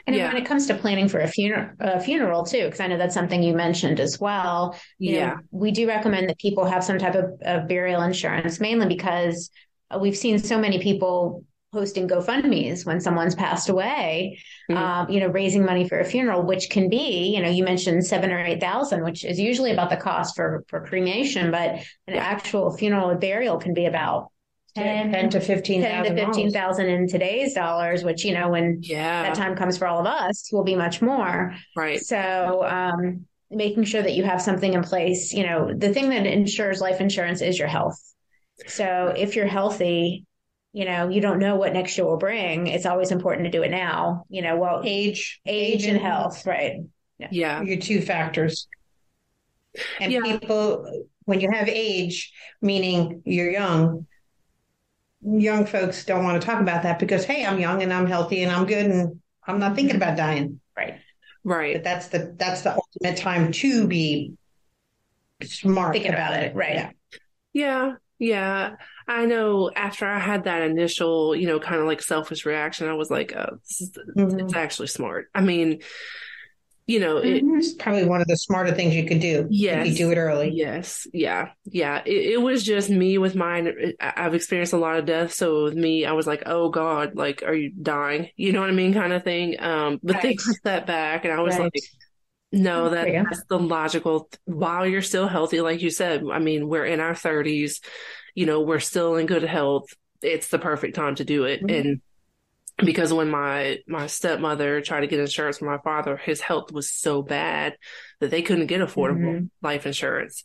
And 0.07 0.15
yeah. 0.15 0.27
when 0.27 0.41
it 0.41 0.45
comes 0.45 0.67
to 0.67 0.75
planning 0.75 1.07
for 1.07 1.19
a 1.19 1.27
funeral, 1.27 1.71
a 1.79 1.99
funeral 1.99 2.45
too, 2.45 2.65
because 2.65 2.79
I 2.79 2.87
know 2.87 2.97
that's 2.97 3.13
something 3.13 3.43
you 3.43 3.53
mentioned 3.53 3.99
as 3.99 4.19
well. 4.19 4.77
yeah, 4.99 5.29
know, 5.29 5.35
we 5.51 5.71
do 5.71 5.87
recommend 5.87 6.29
that 6.29 6.39
people 6.39 6.65
have 6.65 6.83
some 6.83 6.97
type 6.97 7.15
of, 7.15 7.39
of 7.41 7.67
burial 7.67 8.01
insurance, 8.01 8.59
mainly 8.59 8.87
because 8.87 9.49
we've 9.99 10.17
seen 10.17 10.39
so 10.39 10.57
many 10.57 10.81
people 10.81 11.43
posting 11.75 12.07
GoFundMe's 12.07 12.85
when 12.85 13.01
someone's 13.01 13.35
passed 13.35 13.67
away, 13.67 14.39
mm-hmm. 14.71 14.81
um, 14.81 15.09
you 15.09 15.19
know, 15.19 15.27
raising 15.27 15.65
money 15.65 15.87
for 15.87 15.99
a 15.99 16.05
funeral, 16.05 16.41
which 16.41 16.69
can 16.69 16.89
be, 16.89 17.33
you 17.35 17.41
know, 17.41 17.49
you 17.49 17.65
mentioned 17.65 18.05
seven 18.05 18.31
or 18.31 18.39
eight 18.39 18.61
thousand, 18.61 19.03
which 19.03 19.25
is 19.25 19.37
usually 19.39 19.71
about 19.71 19.89
the 19.89 19.97
cost 19.97 20.35
for 20.35 20.63
for 20.69 20.85
cremation, 20.85 21.51
but 21.51 21.75
an 22.07 22.15
actual 22.15 22.75
funeral 22.77 23.09
or 23.09 23.17
burial 23.17 23.57
can 23.57 23.73
be 23.73 23.85
about 23.85 24.31
10, 24.75 25.11
10 25.11 25.29
to 25.31 25.39
15 25.39 25.81
10 25.81 26.03
to 26.03 26.25
15,000 26.25 26.85
in 26.89 27.07
today's 27.07 27.53
dollars, 27.53 28.03
which, 28.03 28.25
you 28.25 28.33
know, 28.33 28.49
when 28.49 28.79
yeah. 28.81 29.23
that 29.23 29.35
time 29.35 29.55
comes 29.55 29.77
for 29.77 29.87
all 29.87 29.99
of 29.99 30.05
us 30.05 30.49
will 30.51 30.63
be 30.63 30.75
much 30.75 31.01
more. 31.01 31.55
Right. 31.75 32.01
So, 32.01 32.65
um, 32.65 33.25
making 33.49 33.85
sure 33.85 34.01
that 34.01 34.13
you 34.13 34.23
have 34.23 34.41
something 34.41 34.73
in 34.73 34.83
place, 34.83 35.31
you 35.33 35.45
know, 35.45 35.73
the 35.73 35.93
thing 35.93 36.09
that 36.09 36.25
insures 36.25 36.81
life 36.81 36.99
insurance 36.99 37.41
is 37.41 37.57
your 37.57 37.67
health. 37.67 37.99
So 38.67 39.13
if 39.15 39.35
you're 39.35 39.47
healthy, 39.47 40.25
you 40.73 40.85
know, 40.85 41.09
you 41.09 41.21
don't 41.21 41.39
know 41.39 41.55
what 41.55 41.73
next 41.73 41.97
year 41.97 42.05
will 42.05 42.17
bring. 42.17 42.67
It's 42.67 42.85
always 42.85 43.11
important 43.11 43.45
to 43.45 43.51
do 43.51 43.63
it 43.63 43.71
now, 43.71 44.25
you 44.29 44.41
know, 44.41 44.57
well, 44.57 44.81
age, 44.83 45.39
age, 45.45 45.83
age 45.83 45.85
and 45.85 45.97
health, 45.97 46.45
right. 46.45 46.81
Yeah. 47.17 47.27
yeah. 47.31 47.61
Your 47.61 47.77
two 47.77 48.01
factors. 48.01 48.67
And 49.99 50.11
yeah. 50.11 50.21
people, 50.21 51.05
when 51.23 51.39
you 51.39 51.49
have 51.51 51.69
age, 51.69 52.33
meaning 52.61 53.21
you're 53.25 53.51
young, 53.51 54.07
young 55.25 55.65
folks 55.65 56.05
don't 56.05 56.23
want 56.23 56.39
to 56.39 56.45
talk 56.45 56.61
about 56.61 56.83
that 56.83 56.99
because 56.99 57.25
hey 57.25 57.45
i'm 57.45 57.59
young 57.59 57.81
and 57.81 57.91
i'm 57.91 58.05
healthy 58.05 58.43
and 58.43 58.51
i'm 58.51 58.65
good 58.65 58.85
and 58.85 59.19
i'm 59.47 59.59
not 59.59 59.75
thinking 59.75 59.95
about 59.95 60.17
dying. 60.17 60.59
Right. 60.77 60.99
Right. 61.43 61.75
But 61.75 61.83
that's 61.83 62.07
the 62.07 62.35
that's 62.37 62.61
the 62.61 62.75
ultimate 62.75 63.17
time 63.17 63.51
to 63.51 63.87
be 63.87 64.33
smart 65.43 65.93
thinking 65.93 66.11
about, 66.11 66.31
about 66.31 66.43
it. 66.43 66.47
it. 66.47 66.55
Right. 66.55 66.75
Yeah. 66.75 66.91
yeah. 67.53 67.91
Yeah. 68.17 68.75
I 69.07 69.25
know 69.25 69.69
after 69.75 70.07
i 70.07 70.19
had 70.19 70.45
that 70.45 70.63
initial 70.63 71.35
you 71.35 71.47
know 71.47 71.59
kind 71.59 71.79
of 71.79 71.85
like 71.85 72.01
selfish 72.01 72.45
reaction 72.45 72.87
i 72.87 72.93
was 72.93 73.11
like 73.11 73.33
oh, 73.35 73.57
mm-hmm. 74.17 74.39
it's 74.39 74.55
actually 74.55 74.87
smart. 74.87 75.27
I 75.35 75.41
mean 75.41 75.81
you 76.87 76.99
know, 76.99 77.15
mm-hmm. 77.15 77.55
it's 77.55 77.73
probably 77.73 78.05
one 78.05 78.21
of 78.21 78.27
the 78.27 78.37
smarter 78.37 78.71
things 78.71 78.93
you 78.93 79.07
could 79.07 79.19
do. 79.19 79.47
Yes. 79.49 79.87
If 79.87 79.93
you 79.93 80.05
do 80.05 80.11
it 80.11 80.17
early. 80.17 80.51
Yes. 80.53 81.07
Yeah. 81.13 81.49
Yeah. 81.65 82.03
It, 82.05 82.33
it, 82.33 82.41
was 82.41 82.63
just 82.63 82.91
me 82.91 83.17
with 83.17 83.35
mine. 83.35 83.93
I've 83.99 84.35
experienced 84.35 84.73
a 84.73 84.77
lot 84.77 84.97
of 84.97 85.05
death. 85.05 85.33
So 85.33 85.63
with 85.63 85.73
me, 85.73 86.05
I 86.05 86.11
was 86.11 86.27
like, 86.27 86.43
oh 86.45 86.69
God, 86.69 87.15
like, 87.15 87.41
are 87.43 87.55
you 87.55 87.71
dying? 87.71 88.29
You 88.35 88.51
know 88.51 88.61
what 88.61 88.69
I 88.69 88.73
mean? 88.73 88.93
Kind 88.93 89.13
of 89.13 89.23
thing. 89.23 89.59
Um, 89.59 89.99
but 90.03 90.17
right. 90.17 90.23
they 90.23 90.35
cut 90.35 90.55
that 90.63 90.85
back 90.85 91.25
and 91.25 91.33
I 91.33 91.41
was 91.41 91.55
right. 91.55 91.63
like, 91.63 91.73
no, 92.51 92.89
that, 92.89 93.07
that's 93.11 93.43
the 93.49 93.57
logical, 93.57 94.29
while 94.45 94.85
you're 94.85 95.01
still 95.01 95.27
healthy, 95.27 95.61
like 95.61 95.81
you 95.81 95.89
said, 95.89 96.23
I 96.31 96.37
mean, 96.37 96.69
we're 96.69 96.85
in 96.85 96.99
our 96.99 97.15
thirties, 97.15 97.81
you 98.35 98.45
know, 98.45 98.61
we're 98.61 98.79
still 98.79 99.15
in 99.15 99.25
good 99.25 99.43
health. 99.43 99.85
It's 100.21 100.49
the 100.49 100.59
perfect 100.59 100.95
time 100.95 101.15
to 101.15 101.25
do 101.25 101.45
it. 101.45 101.61
Mm-hmm. 101.61 101.75
And 101.75 102.01
because 102.77 103.13
when 103.13 103.29
my 103.29 103.79
my 103.87 104.07
stepmother 104.07 104.81
tried 104.81 105.01
to 105.01 105.07
get 105.07 105.19
insurance 105.19 105.59
for 105.59 105.65
my 105.65 105.77
father 105.77 106.17
his 106.17 106.41
health 106.41 106.71
was 106.71 106.91
so 106.91 107.21
bad 107.21 107.77
that 108.19 108.31
they 108.31 108.41
couldn't 108.41 108.67
get 108.67 108.81
affordable 108.81 109.35
mm-hmm. 109.35 109.45
life 109.61 109.85
insurance 109.85 110.43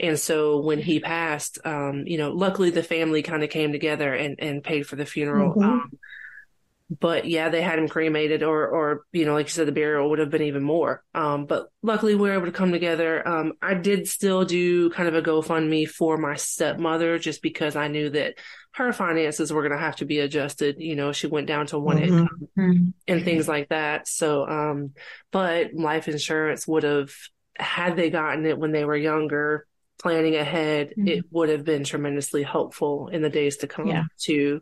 and 0.00 0.18
so 0.18 0.60
when 0.60 0.78
he 0.78 1.00
passed 1.00 1.58
um 1.64 2.04
you 2.06 2.16
know 2.16 2.32
luckily 2.32 2.70
the 2.70 2.82
family 2.82 3.22
kind 3.22 3.44
of 3.44 3.50
came 3.50 3.72
together 3.72 4.14
and 4.14 4.36
and 4.38 4.64
paid 4.64 4.86
for 4.86 4.96
the 4.96 5.06
funeral 5.06 5.50
mm-hmm. 5.50 5.64
um 5.64 5.90
but 6.88 7.26
yeah, 7.26 7.48
they 7.48 7.62
had 7.62 7.78
him 7.78 7.88
cremated 7.88 8.42
or, 8.42 8.68
or, 8.68 9.06
you 9.10 9.24
know, 9.24 9.34
like 9.34 9.46
you 9.46 9.50
said, 9.50 9.66
the 9.66 9.72
burial 9.72 10.08
would 10.08 10.20
have 10.20 10.30
been 10.30 10.42
even 10.42 10.62
more. 10.62 11.02
Um, 11.14 11.46
but 11.46 11.66
luckily 11.82 12.14
we 12.14 12.28
were 12.28 12.34
able 12.34 12.46
to 12.46 12.52
come 12.52 12.70
together. 12.70 13.26
Um, 13.26 13.54
I 13.60 13.74
did 13.74 14.06
still 14.06 14.44
do 14.44 14.90
kind 14.90 15.08
of 15.08 15.16
a 15.16 15.22
GoFundMe 15.22 15.88
for 15.88 16.16
my 16.16 16.36
stepmother 16.36 17.18
just 17.18 17.42
because 17.42 17.74
I 17.74 17.88
knew 17.88 18.10
that 18.10 18.34
her 18.76 18.92
finances 18.92 19.50
were 19.50 19.62
going 19.62 19.72
to 19.72 19.78
have 19.78 19.96
to 19.96 20.04
be 20.04 20.18
adjusted. 20.18 20.76
You 20.78 20.96
know, 20.96 21.10
she 21.10 21.26
went 21.26 21.46
down 21.46 21.66
to 21.68 21.78
one 21.78 21.96
mm-hmm. 21.96 22.18
income 22.18 22.48
mm-hmm. 22.58 22.88
and 23.08 23.24
things 23.24 23.48
like 23.48 23.70
that. 23.70 24.06
So, 24.06 24.46
um, 24.46 24.90
but 25.32 25.72
life 25.72 26.08
insurance 26.08 26.68
would 26.68 26.82
have, 26.82 27.10
had 27.58 27.96
they 27.96 28.10
gotten 28.10 28.44
it 28.44 28.58
when 28.58 28.72
they 28.72 28.84
were 28.84 28.96
younger, 28.96 29.66
planning 29.98 30.36
ahead, 30.36 30.90
mm-hmm. 30.90 31.08
it 31.08 31.24
would 31.30 31.48
have 31.48 31.64
been 31.64 31.84
tremendously 31.84 32.42
helpful 32.42 33.08
in 33.08 33.22
the 33.22 33.30
days 33.30 33.56
to 33.58 33.66
come 33.66 33.86
yeah. 33.86 34.04
too. 34.18 34.60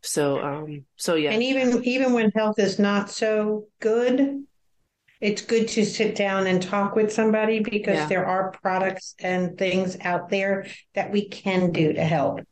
So, 0.00 0.40
um, 0.40 0.84
so 0.94 1.16
yeah. 1.16 1.32
And 1.32 1.42
even, 1.42 1.82
even 1.82 2.12
when 2.12 2.30
health 2.36 2.60
is 2.60 2.78
not 2.78 3.10
so 3.10 3.66
good, 3.80 4.44
it's 5.20 5.42
good 5.42 5.66
to 5.68 5.84
sit 5.84 6.14
down 6.14 6.46
and 6.46 6.62
talk 6.62 6.94
with 6.94 7.12
somebody 7.12 7.58
because 7.58 7.96
yeah. 7.96 8.06
there 8.06 8.26
are 8.26 8.52
products 8.62 9.16
and 9.18 9.58
things 9.58 9.96
out 10.02 10.28
there 10.28 10.68
that 10.94 11.10
we 11.10 11.28
can 11.28 11.72
do 11.72 11.92
to 11.94 12.04
help. 12.04 12.42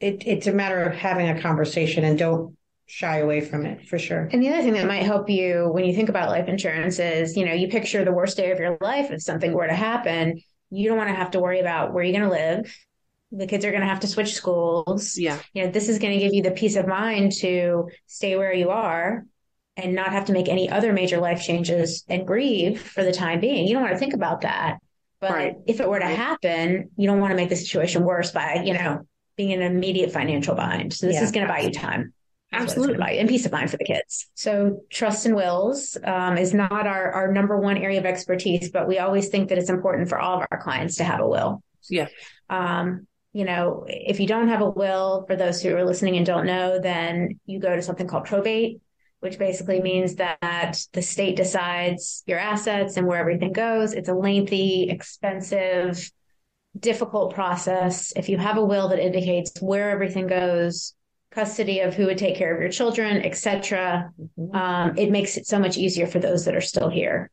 It, 0.00 0.26
it's 0.26 0.46
a 0.46 0.52
matter 0.52 0.82
of 0.82 0.94
having 0.94 1.28
a 1.28 1.40
conversation 1.40 2.04
and 2.04 2.18
don't 2.18 2.56
shy 2.86 3.18
away 3.18 3.40
from 3.40 3.64
it 3.64 3.88
for 3.88 3.98
sure. 3.98 4.28
And 4.32 4.42
the 4.42 4.50
other 4.50 4.62
thing 4.62 4.74
that 4.74 4.86
might 4.86 5.04
help 5.04 5.30
you 5.30 5.70
when 5.72 5.84
you 5.84 5.94
think 5.94 6.08
about 6.08 6.28
life 6.28 6.48
insurance 6.48 6.98
is, 6.98 7.36
you 7.36 7.46
know, 7.46 7.52
you 7.52 7.68
picture 7.68 8.04
the 8.04 8.12
worst 8.12 8.36
day 8.36 8.50
of 8.50 8.58
your 8.58 8.76
life 8.80 9.10
if 9.10 9.22
something 9.22 9.52
were 9.52 9.66
to 9.66 9.74
happen 9.74 10.42
you 10.74 10.88
don't 10.88 10.98
want 10.98 11.08
to 11.08 11.14
have 11.14 11.30
to 11.32 11.40
worry 11.40 11.60
about 11.60 11.92
where 11.92 12.02
you're 12.02 12.18
going 12.18 12.30
to 12.30 12.36
live. 12.36 12.76
The 13.32 13.46
kids 13.46 13.64
are 13.64 13.70
going 13.70 13.82
to 13.82 13.88
have 13.88 14.00
to 14.00 14.06
switch 14.06 14.34
schools. 14.34 15.18
Yeah. 15.18 15.38
You 15.52 15.64
know, 15.64 15.70
this 15.70 15.88
is 15.88 15.98
going 15.98 16.18
to 16.18 16.24
give 16.24 16.34
you 16.34 16.42
the 16.42 16.50
peace 16.50 16.76
of 16.76 16.86
mind 16.86 17.32
to 17.38 17.88
stay 18.06 18.36
where 18.36 18.52
you 18.52 18.70
are 18.70 19.24
and 19.76 19.94
not 19.94 20.12
have 20.12 20.26
to 20.26 20.32
make 20.32 20.48
any 20.48 20.70
other 20.70 20.92
major 20.92 21.18
life 21.18 21.42
changes 21.42 22.04
and 22.08 22.26
grieve 22.26 22.80
for 22.80 23.02
the 23.02 23.12
time 23.12 23.40
being. 23.40 23.66
You 23.66 23.74
don't 23.74 23.82
want 23.82 23.94
to 23.94 23.98
think 23.98 24.14
about 24.14 24.42
that. 24.42 24.78
But 25.20 25.30
right. 25.30 25.54
if 25.66 25.80
it 25.80 25.88
were 25.88 25.98
to 25.98 26.06
happen, 26.06 26.90
you 26.96 27.06
don't 27.06 27.20
want 27.20 27.30
to 27.30 27.36
make 27.36 27.48
the 27.48 27.56
situation 27.56 28.04
worse 28.04 28.30
by, 28.30 28.62
you 28.64 28.74
know, 28.74 29.06
being 29.36 29.50
in 29.50 29.62
an 29.62 29.72
immediate 29.72 30.12
financial 30.12 30.54
bind. 30.54 30.92
So 30.92 31.06
this 31.06 31.16
yeah. 31.16 31.24
is 31.24 31.32
going 31.32 31.46
to 31.46 31.52
buy 31.52 31.60
you 31.60 31.70
time. 31.70 32.12
Absolutely. 32.52 33.18
And 33.18 33.28
peace 33.28 33.46
of 33.46 33.52
mind 33.52 33.70
for 33.70 33.76
the 33.76 33.84
kids. 33.84 34.28
So 34.34 34.82
trust 34.90 35.26
and 35.26 35.34
wills 35.34 35.96
um, 36.04 36.38
is 36.38 36.54
not 36.54 36.86
our, 36.86 37.10
our 37.10 37.32
number 37.32 37.58
one 37.58 37.76
area 37.76 37.98
of 37.98 38.06
expertise, 38.06 38.70
but 38.70 38.86
we 38.86 38.98
always 38.98 39.28
think 39.28 39.48
that 39.48 39.58
it's 39.58 39.70
important 39.70 40.08
for 40.08 40.18
all 40.18 40.40
of 40.40 40.46
our 40.50 40.62
clients 40.62 40.96
to 40.96 41.04
have 41.04 41.20
a 41.20 41.28
will. 41.28 41.62
Yeah. 41.90 42.08
Um, 42.48 43.06
you 43.32 43.44
know, 43.44 43.84
if 43.88 44.20
you 44.20 44.28
don't 44.28 44.48
have 44.48 44.60
a 44.60 44.70
will, 44.70 45.24
for 45.26 45.34
those 45.34 45.60
who 45.60 45.74
are 45.76 45.84
listening 45.84 46.16
and 46.16 46.24
don't 46.24 46.46
know, 46.46 46.78
then 46.78 47.40
you 47.44 47.58
go 47.58 47.74
to 47.74 47.82
something 47.82 48.06
called 48.06 48.26
probate, 48.26 48.80
which 49.18 49.38
basically 49.38 49.82
means 49.82 50.14
that 50.16 50.78
the 50.92 51.02
state 51.02 51.34
decides 51.34 52.22
your 52.26 52.38
assets 52.38 52.96
and 52.96 53.08
where 53.08 53.18
everything 53.18 53.52
goes. 53.52 53.92
It's 53.92 54.08
a 54.08 54.14
lengthy, 54.14 54.88
expensive, 54.88 56.08
difficult 56.78 57.34
process. 57.34 58.12
If 58.16 58.28
you 58.28 58.38
have 58.38 58.56
a 58.56 58.64
will 58.64 58.88
that 58.88 58.98
indicates 58.98 59.60
where 59.60 59.90
everything 59.90 60.26
goes, 60.26 60.94
custody 61.30 61.80
of 61.80 61.94
who 61.94 62.06
would 62.06 62.18
take 62.18 62.36
care 62.36 62.54
of 62.54 62.60
your 62.60 62.70
children, 62.70 63.22
etc. 63.22 64.10
Mm-hmm. 64.38 64.56
Um, 64.56 64.98
it 64.98 65.10
makes 65.10 65.36
it 65.36 65.46
so 65.46 65.58
much 65.58 65.76
easier 65.76 66.06
for 66.06 66.18
those 66.18 66.44
that 66.44 66.54
are 66.54 66.60
still 66.60 66.88
here. 66.88 67.30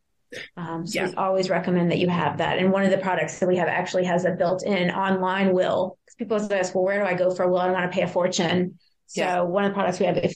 Um, 0.56 0.88
so 0.88 1.02
yeah. 1.02 1.10
we 1.10 1.16
always 1.16 1.50
recommend 1.50 1.92
that 1.92 2.00
you 2.00 2.10
have 2.10 2.38
that. 2.38 2.58
And 2.58 2.72
one 2.72 2.84
of 2.84 2.92
the 2.92 2.98
products 2.98 3.40
that 3.40 3.48
we 3.48 3.58
have 3.58 3.68
actually 3.68 4.06
has 4.06 4.26
a 4.26 4.32
built-in 4.32 4.90
online 4.92 5.54
will. 5.54 5.98
Because 6.06 6.16
people 6.16 6.38
always 6.38 6.52
ask, 6.52 6.74
well, 6.74 6.84
where 6.84 7.00
do 7.00 7.06
I 7.06 7.14
go 7.14 7.34
for 7.34 7.44
a 7.44 7.52
will? 7.52 7.60
I 7.60 7.70
want 7.72 7.92
to 7.92 7.96
pay 7.96 8.04
a 8.04 8.08
fortune. 8.08 8.80
So 9.08 9.22
yeah. 9.22 9.42
one 9.42 9.66
of 9.66 9.72
the 9.72 9.76
products 9.76 10.00
we 10.00 10.06
have, 10.06 10.18
if 10.18 10.34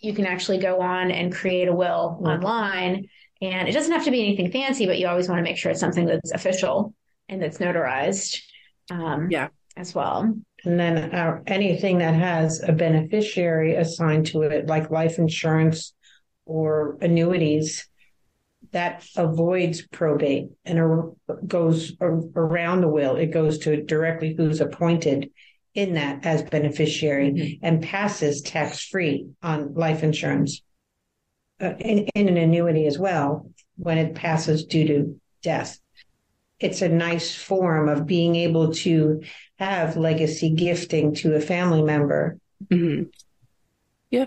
you 0.00 0.12
can 0.12 0.26
actually 0.26 0.58
go 0.58 0.80
on 0.80 1.10
and 1.10 1.32
create 1.32 1.68
a 1.68 1.74
will 1.74 2.18
mm-hmm. 2.20 2.26
online, 2.26 3.06
and 3.40 3.68
it 3.68 3.72
doesn't 3.72 3.92
have 3.92 4.04
to 4.04 4.10
be 4.10 4.22
anything 4.22 4.52
fancy, 4.52 4.86
but 4.86 4.98
you 4.98 5.08
always 5.08 5.28
want 5.28 5.38
to 5.38 5.42
make 5.42 5.56
sure 5.56 5.70
it's 5.70 5.80
something 5.80 6.06
that's 6.06 6.30
official 6.32 6.94
and 7.28 7.42
it's 7.42 7.58
notarized. 7.58 8.40
Um, 8.90 9.30
yeah, 9.30 9.48
as 9.76 9.94
well. 9.94 10.34
And 10.64 10.78
then 10.78 10.98
uh, 11.14 11.40
anything 11.46 11.98
that 11.98 12.14
has 12.14 12.62
a 12.62 12.72
beneficiary 12.72 13.74
assigned 13.74 14.26
to 14.26 14.42
it, 14.42 14.66
like 14.66 14.90
life 14.90 15.18
insurance 15.18 15.94
or 16.44 16.98
annuities, 17.00 17.88
that 18.70 19.04
avoids 19.16 19.86
probate 19.88 20.48
and 20.64 21.12
goes 21.46 21.92
around 22.00 22.80
the 22.80 22.88
will. 22.88 23.16
It 23.16 23.32
goes 23.32 23.58
to 23.60 23.82
directly 23.82 24.34
who's 24.36 24.60
appointed 24.60 25.30
in 25.74 25.94
that 25.94 26.24
as 26.24 26.42
beneficiary 26.42 27.30
mm-hmm. 27.30 27.66
and 27.66 27.82
passes 27.82 28.42
tax 28.42 28.84
free 28.84 29.26
on 29.42 29.74
life 29.74 30.02
insurance. 30.02 30.62
Uh, 31.60 31.74
in, 31.78 32.06
in 32.14 32.28
an 32.28 32.36
annuity 32.36 32.86
as 32.86 32.98
well 32.98 33.48
when 33.76 33.96
it 33.96 34.14
passes 34.14 34.64
due 34.64 34.86
to 34.86 35.20
death 35.42 35.78
it's 36.62 36.82
a 36.82 36.88
nice 36.88 37.34
form 37.34 37.88
of 37.88 38.06
being 38.06 38.36
able 38.36 38.72
to 38.72 39.22
have 39.58 39.96
legacy 39.96 40.50
gifting 40.50 41.14
to 41.16 41.34
a 41.34 41.40
family 41.40 41.82
member. 41.82 42.38
Mm-hmm. 42.68 43.04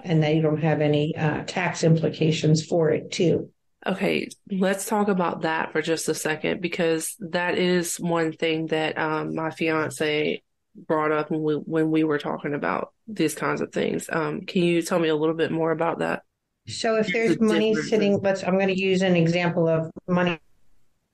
And 0.03 0.23
they 0.23 0.41
don't 0.41 0.61
have 0.61 0.81
any 0.81 1.15
uh, 1.15 1.43
tax 1.45 1.83
implications 1.83 2.65
for 2.65 2.89
it, 2.89 3.11
too. 3.11 3.51
Okay, 3.85 4.29
let's 4.49 4.87
talk 4.87 5.09
about 5.09 5.41
that 5.41 5.71
for 5.71 5.81
just 5.81 6.09
a 6.09 6.15
second 6.15 6.59
because 6.59 7.15
that 7.19 7.59
is 7.59 7.97
one 7.99 8.31
thing 8.31 8.65
that 8.67 8.97
um, 8.97 9.35
my 9.35 9.51
fiance 9.51 10.41
brought 10.75 11.11
up 11.11 11.29
when 11.29 11.43
we, 11.43 11.53
when 11.53 11.91
we 11.91 12.03
were 12.03 12.17
talking 12.17 12.55
about 12.55 12.93
these 13.07 13.35
kinds 13.35 13.61
of 13.61 13.71
things. 13.71 14.09
Um, 14.11 14.41
can 14.41 14.63
you 14.63 14.81
tell 14.81 14.97
me 14.97 15.09
a 15.09 15.15
little 15.15 15.35
bit 15.35 15.51
more 15.51 15.71
about 15.71 15.99
that? 15.99 16.23
So 16.67 16.95
if 16.95 17.07
there's 17.13 17.39
money 17.39 17.75
sitting, 17.75 18.19
let's, 18.21 18.43
I'm 18.43 18.55
going 18.55 18.69
to 18.69 18.79
use 18.79 19.03
an 19.03 19.15
example 19.15 19.67
of 19.67 19.91
money 20.07 20.39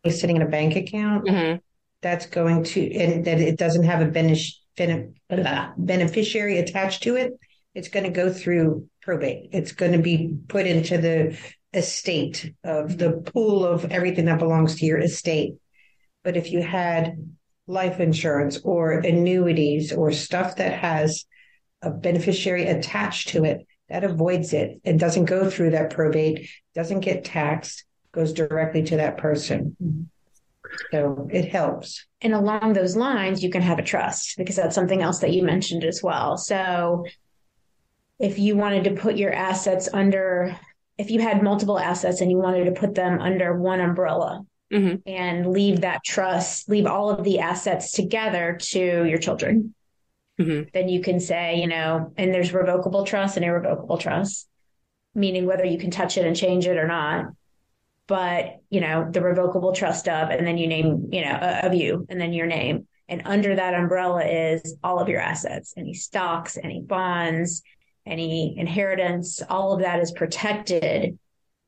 sitting 0.10 0.36
in 0.38 0.41
a 0.41 0.50
bank 0.50 0.75
account. 0.75 1.27
Mm-hmm. 1.27 1.58
That's 2.01 2.25
going 2.25 2.63
to, 2.63 2.96
and 2.96 3.25
that 3.25 3.39
it 3.39 3.58
doesn't 3.58 3.84
have 3.84 4.01
a 4.01 4.10
beneficiary 5.77 6.58
attached 6.58 7.03
to 7.03 7.15
it. 7.15 7.34
It's 7.75 7.89
going 7.89 8.05
to 8.05 8.10
go 8.10 8.34
through 8.34 8.88
probate. 9.03 9.50
It's 9.51 9.72
going 9.74 9.91
to 9.91 10.00
be 10.00 10.36
put 10.48 10.65
into 10.65 10.98
the 10.98 11.38
estate 11.74 12.53
of 12.63 12.98
the 12.98 13.12
pool 13.12 13.63
of 13.65 13.86
everything 13.91 14.25
that 14.25 14.39
belongs 14.39 14.75
to 14.75 14.86
your 14.86 14.98
estate. 14.98 15.53
But 16.24 16.38
if 16.38 16.51
you 16.51 16.62
had 16.63 17.36
life 17.67 18.00
insurance 18.00 18.60
or 18.63 18.93
annuities 18.93 19.93
or 19.93 20.12
stuff 20.12 20.55
that 20.55 20.74
has 20.79 21.25
a 21.84 21.91
beneficiary 21.91 22.65
attached 22.65 23.29
to 23.29 23.46
it, 23.46 23.65
that 23.89 24.03
avoids 24.03 24.53
it. 24.53 24.81
It 24.84 24.98
doesn't 24.98 25.25
go 25.25 25.50
through 25.50 25.70
that 25.72 25.93
probate, 25.93 26.50
doesn't 26.74 27.01
get 27.01 27.25
taxed, 27.25 27.86
goes 28.12 28.34
directly 28.34 28.84
to 28.84 28.98
that 28.98 29.18
person. 29.18 30.10
So 30.91 31.27
it 31.32 31.50
helps. 31.50 32.06
And 32.22 32.34
along 32.34 32.74
those 32.74 32.96
lines, 32.96 33.44
you 33.44 33.50
can 33.50 33.62
have 33.62 33.80
a 33.80 33.84
trust 33.84 34.38
because 34.38 34.56
that's 34.56 34.75
something 34.75 35.01
else 35.01 35.20
that 35.20 35.34
you 35.34 35.44
mentioned 35.44 35.84
as 35.84 36.01
well. 36.01 36.38
So 36.38 37.06
if 38.20 38.39
you 38.39 38.56
wanted 38.56 38.86
to 38.86 38.91
put 38.91 39.18
your 39.18 39.34
assets 39.34 39.89
under 39.91 40.56
if 41.01 41.10
you 41.10 41.20
had 41.20 41.41
multiple 41.41 41.80
assets 41.80 42.22
and 42.22 42.30
you 42.30 42.38
wanted 42.38 42.65
to 42.65 42.80
put 42.80 42.94
them 42.94 43.20
under 43.20 43.58
one 43.58 43.80
umbrella 43.80 44.46
mm-hmm. 44.72 44.98
and 45.08 45.48
leave 45.48 45.82
that 45.82 46.03
trust, 46.03 46.70
leave 46.70 46.86
all 46.86 47.10
of 47.10 47.24
the 47.24 47.39
assets 47.39 47.91
together 47.91 48.60
to 48.62 49.06
your 49.06 49.18
children, 49.18 49.74
mm-hmm. 50.39 50.70
then 50.75 50.89
you 50.89 51.01
can 51.01 51.20
say, 51.20 51.60
you 51.60 51.65
know, 51.65 52.13
and 52.18 52.32
there's 52.32 52.53
revocable 52.53 53.03
trust 53.03 53.36
and 53.36 53.44
irrevocable 53.44 53.98
trust, 53.98 54.48
meaning 55.15 55.48
whether 55.48 55.65
you 55.65 55.80
can 55.80 55.89
touch 55.89 56.18
it 56.18 56.25
and 56.27 56.36
change 56.36 56.68
it 56.68 56.77
or 56.77 56.88
not. 56.88 57.25
But, 58.12 58.58
you 58.70 58.82
know, 58.82 59.10
the 59.10 59.22
revocable 59.22 59.72
trust 59.72 60.10
of, 60.10 60.32
and 60.32 60.46
then 60.46 60.58
you 60.58 60.68
name, 60.68 61.08
you 61.13 61.24
know, 61.24 61.32
uh, 61.32 61.62
of 61.63 61.74
you, 61.74 62.06
and 62.10 62.20
then 62.20 62.34
your 62.34 62.46
name. 62.46 62.86
And 63.08 63.22
under 63.24 63.56
that 63.56 63.74
umbrella 63.74 64.25
is 64.25 64.75
all 64.84 65.00
of 65.00 65.08
your 65.08 65.22
assets, 65.22 65.74
any 65.77 65.94
stocks, 65.94 66.58
any 66.62 66.82
bonds, 66.82 67.62
any 68.06 68.58
inheritance, 68.58 69.41
all 69.50 69.72
of 69.72 69.80
that 69.80 70.01
is 70.01 70.12
protected 70.12 71.18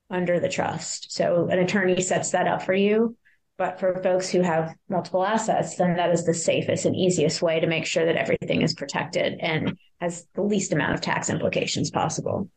under 0.10 0.42
the 0.42 0.50
trust. 0.50 1.14
So 1.14 1.48
an 1.50 1.60
attorney 1.60 2.02
sets 2.02 2.32
that 2.32 2.46
up 2.46 2.62
for 2.62 2.74
you. 2.74 3.16
But 3.58 3.80
for 3.80 4.04
folks 4.04 4.30
who 4.30 4.42
have 4.42 4.76
multiple 4.90 5.24
assets, 5.24 5.78
then 5.78 5.96
that 5.96 6.12
is 6.12 6.26
the 6.26 6.34
safest 6.34 6.84
and 6.84 6.94
easiest 6.94 7.42
way 7.42 7.62
to 7.62 7.68
make 7.68 7.86
sure 7.86 8.06
that 8.06 8.18
everything 8.18 8.64
is 8.64 8.74
protected 8.74 9.40
and 9.40 9.78
has 10.02 10.28
the 10.34 10.42
least 10.42 10.74
amount 10.74 10.94
of 10.94 11.00
tax 11.00 11.30
implications 11.30 11.90
possible. 11.90 12.50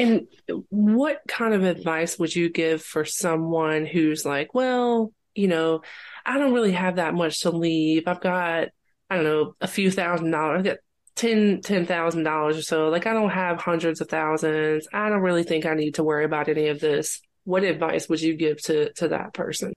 And 0.00 0.28
what 0.70 1.20
kind 1.28 1.52
of 1.52 1.62
advice 1.62 2.18
would 2.18 2.34
you 2.34 2.48
give 2.48 2.80
for 2.80 3.04
someone 3.04 3.84
who's 3.84 4.24
like, 4.24 4.54
well, 4.54 5.12
you 5.34 5.46
know, 5.46 5.82
I 6.24 6.38
don't 6.38 6.54
really 6.54 6.72
have 6.72 6.96
that 6.96 7.12
much 7.12 7.42
to 7.42 7.50
leave. 7.50 8.04
I've 8.06 8.22
got, 8.22 8.68
I 9.10 9.16
don't 9.16 9.24
know, 9.24 9.56
a 9.60 9.68
few 9.68 9.90
thousand 9.90 10.30
dollars. 10.30 10.60
I've 10.60 10.64
got 10.64 10.78
ten 11.16 11.60
ten 11.60 11.84
thousand 11.84 12.22
dollars 12.22 12.56
or 12.56 12.62
so. 12.62 12.88
Like 12.88 13.06
I 13.06 13.12
don't 13.12 13.28
have 13.28 13.60
hundreds 13.60 14.00
of 14.00 14.08
thousands. 14.08 14.88
I 14.90 15.10
don't 15.10 15.20
really 15.20 15.42
think 15.42 15.66
I 15.66 15.74
need 15.74 15.96
to 15.96 16.02
worry 16.02 16.24
about 16.24 16.48
any 16.48 16.68
of 16.68 16.80
this. 16.80 17.20
What 17.44 17.62
advice 17.62 18.08
would 18.08 18.22
you 18.22 18.38
give 18.38 18.62
to 18.62 18.94
to 18.94 19.08
that 19.08 19.34
person? 19.34 19.74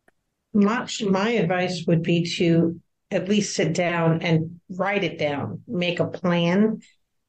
My 0.53 0.87
my 1.05 1.31
advice 1.31 1.83
would 1.85 2.01
be 2.01 2.23
to 2.37 2.79
at 3.11 3.27
least 3.27 3.57
sit 3.57 3.73
down 3.73 4.21
and 4.21 4.61
write 4.69 5.03
it 5.03 5.19
down, 5.19 5.63
make 5.67 5.99
a 5.99 6.07
plan. 6.07 6.79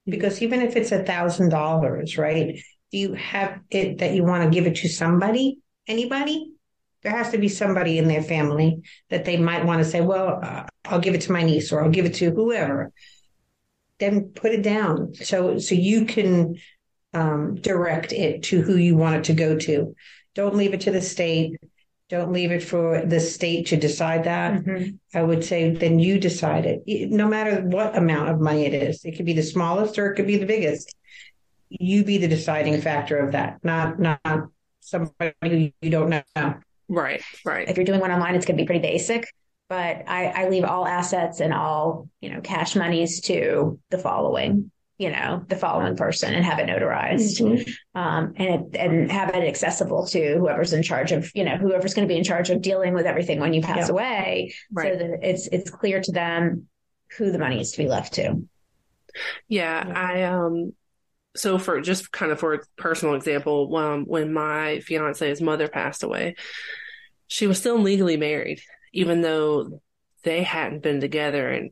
Because 0.07 0.43
even 0.43 0.61
if 0.63 0.77
it's 0.77 0.93
a 0.93 1.03
thousand 1.03 1.49
dollars, 1.49 2.17
right? 2.17 2.61
Do 2.95 3.01
you 3.01 3.15
have 3.15 3.59
it 3.71 3.99
that 3.99 4.15
you 4.15 4.23
want 4.23 4.45
to 4.45 4.51
give 4.51 4.69
it 4.69 4.77
to 4.77 4.89
somebody? 4.89 5.59
Anybody? 5.89 6.53
There 7.03 7.11
has 7.11 7.33
to 7.33 7.39
be 7.39 7.49
somebody 7.49 7.99
in 7.99 8.07
their 8.07 8.23
family 8.23 8.83
that 9.11 9.25
they 9.25 9.37
might 9.37 9.65
want 9.65 9.83
to 9.83 9.85
say, 9.85 10.01
well, 10.01 10.39
uh, 10.41 10.67
I'll 10.85 11.01
give 11.01 11.15
it 11.15 11.23
to 11.23 11.33
my 11.33 11.43
niece 11.43 11.73
or 11.73 11.83
I'll 11.83 11.91
give 11.91 12.05
it 12.07 12.15
to 12.15 12.31
whoever 12.31 12.93
then 13.99 14.31
put 14.35 14.53
it 14.53 14.63
down 14.63 15.15
so 15.15 15.59
so 15.59 15.75
you 15.75 16.05
can 16.05 16.57
um, 17.13 17.55
direct 17.57 18.13
it 18.13 18.43
to 18.45 18.61
who 18.61 18.77
you 18.77 18.97
want 18.97 19.17
it 19.17 19.25
to 19.25 19.35
go 19.35 19.57
to. 19.57 19.95
Don't 20.35 20.57
leave 20.57 20.75
it 20.75 20.83
to 20.83 20.91
the 20.91 21.01
state. 21.01 21.57
Don't 22.09 22.33
leave 22.33 22.51
it 22.51 22.63
for 22.63 23.05
the 23.07 23.21
state 23.21 23.67
to 23.69 23.77
decide 23.77 24.25
that. 24.25 24.53
Mm-hmm. 24.53 24.97
I 25.17 25.23
would 25.23 25.45
say 25.45 25.71
then 25.71 25.99
you 25.99 26.19
decide 26.19 26.67
it. 26.67 26.83
No 27.11 27.29
matter 27.29 27.63
what 27.63 27.97
amount 27.97 28.31
of 28.31 28.41
money 28.41 28.67
it 28.67 28.75
is, 28.75 29.05
it 29.05 29.17
could 29.17 29.27
be 29.27 29.33
the 29.33 29.43
smallest 29.43 29.99
or 29.99 30.11
it 30.11 30.17
could 30.17 30.27
be 30.27 30.37
the 30.37 30.47
biggest. 30.47 30.95
You 31.81 32.05
be 32.05 32.19
the 32.19 32.29
deciding 32.29 32.81
factor 32.81 33.19
of 33.19 33.33
that, 33.33 33.65
not 33.65 33.99
not 33.99 34.21
somebody 34.81 35.35
who 35.43 35.71
you 35.81 35.91
don't 35.91 36.11
know. 36.11 36.55
Right, 36.89 37.23
right. 37.45 37.69
If 37.69 37.77
you're 37.77 37.87
doing 37.87 38.01
one 38.01 38.13
online, 38.13 38.35
it's 38.35 38.45
going 38.45 38.57
to 38.57 38.63
be 38.63 38.67
pretty 38.67 38.83
basic 38.83 39.27
but 39.69 40.05
I, 40.07 40.27
I 40.27 40.49
leave 40.49 40.65
all 40.65 40.87
assets 40.87 41.41
and 41.41 41.53
all 41.53 42.09
you 42.21 42.31
know 42.31 42.41
cash 42.41 42.77
monies 42.77 43.21
to 43.23 43.79
the 43.91 43.99
following 43.99 44.71
you 44.99 45.11
know 45.11 45.45
the 45.49 45.57
following 45.57 45.97
person 45.97 46.35
and 46.35 46.45
have 46.45 46.59
it 46.59 46.69
notarized 46.69 47.41
mm-hmm. 47.41 48.01
um, 48.01 48.35
and 48.37 48.49
it, 48.49 48.79
and 48.79 49.11
have 49.11 49.31
it 49.31 49.43
accessible 49.43 50.07
to 50.07 50.39
whoever's 50.39 50.73
in 50.73 50.83
charge 50.83 51.13
of 51.13 51.31
you 51.35 51.45
know 51.45 51.57
whoever's 51.57 51.95
going 51.95 52.07
to 52.07 52.13
be 52.13 52.19
in 52.19 52.25
charge 52.25 52.51
of 52.51 52.63
dealing 52.63 52.95
with 52.95 53.07
everything 53.07 53.41
when 53.41 53.55
you 53.55 53.63
pass 53.63 53.89
away 53.89 54.55
right. 54.73 54.93
so 54.93 54.99
that 54.99 55.29
it's 55.29 55.49
it's 55.49 55.71
clear 55.71 56.01
to 56.01 56.13
them 56.13 56.69
who 57.19 57.33
the 57.33 57.39
money 57.39 57.61
is 57.61 57.73
to 57.73 57.79
be 57.79 57.89
left 57.89 58.15
to 58.15 58.47
yeah, 59.49 59.87
yeah. 59.87 59.99
i 59.99 60.23
um 60.23 60.73
so 61.37 61.59
for 61.59 61.81
just 61.81 62.13
kind 62.13 62.31
of 62.33 62.39
for 62.39 62.55
a 62.55 62.61
personal 62.77 63.15
example 63.15 63.75
um, 63.77 64.05
when 64.05 64.33
my 64.33 64.81
fiance's 64.81 65.41
mother 65.41 65.69
passed 65.69 66.03
away 66.03 66.35
she 67.27 67.47
was 67.47 67.59
still 67.59 67.79
legally 67.79 68.17
married 68.17 68.61
even 68.93 69.21
though 69.21 69.81
they 70.23 70.43
hadn't 70.43 70.83
been 70.83 71.01
together 71.01 71.51
in 71.51 71.71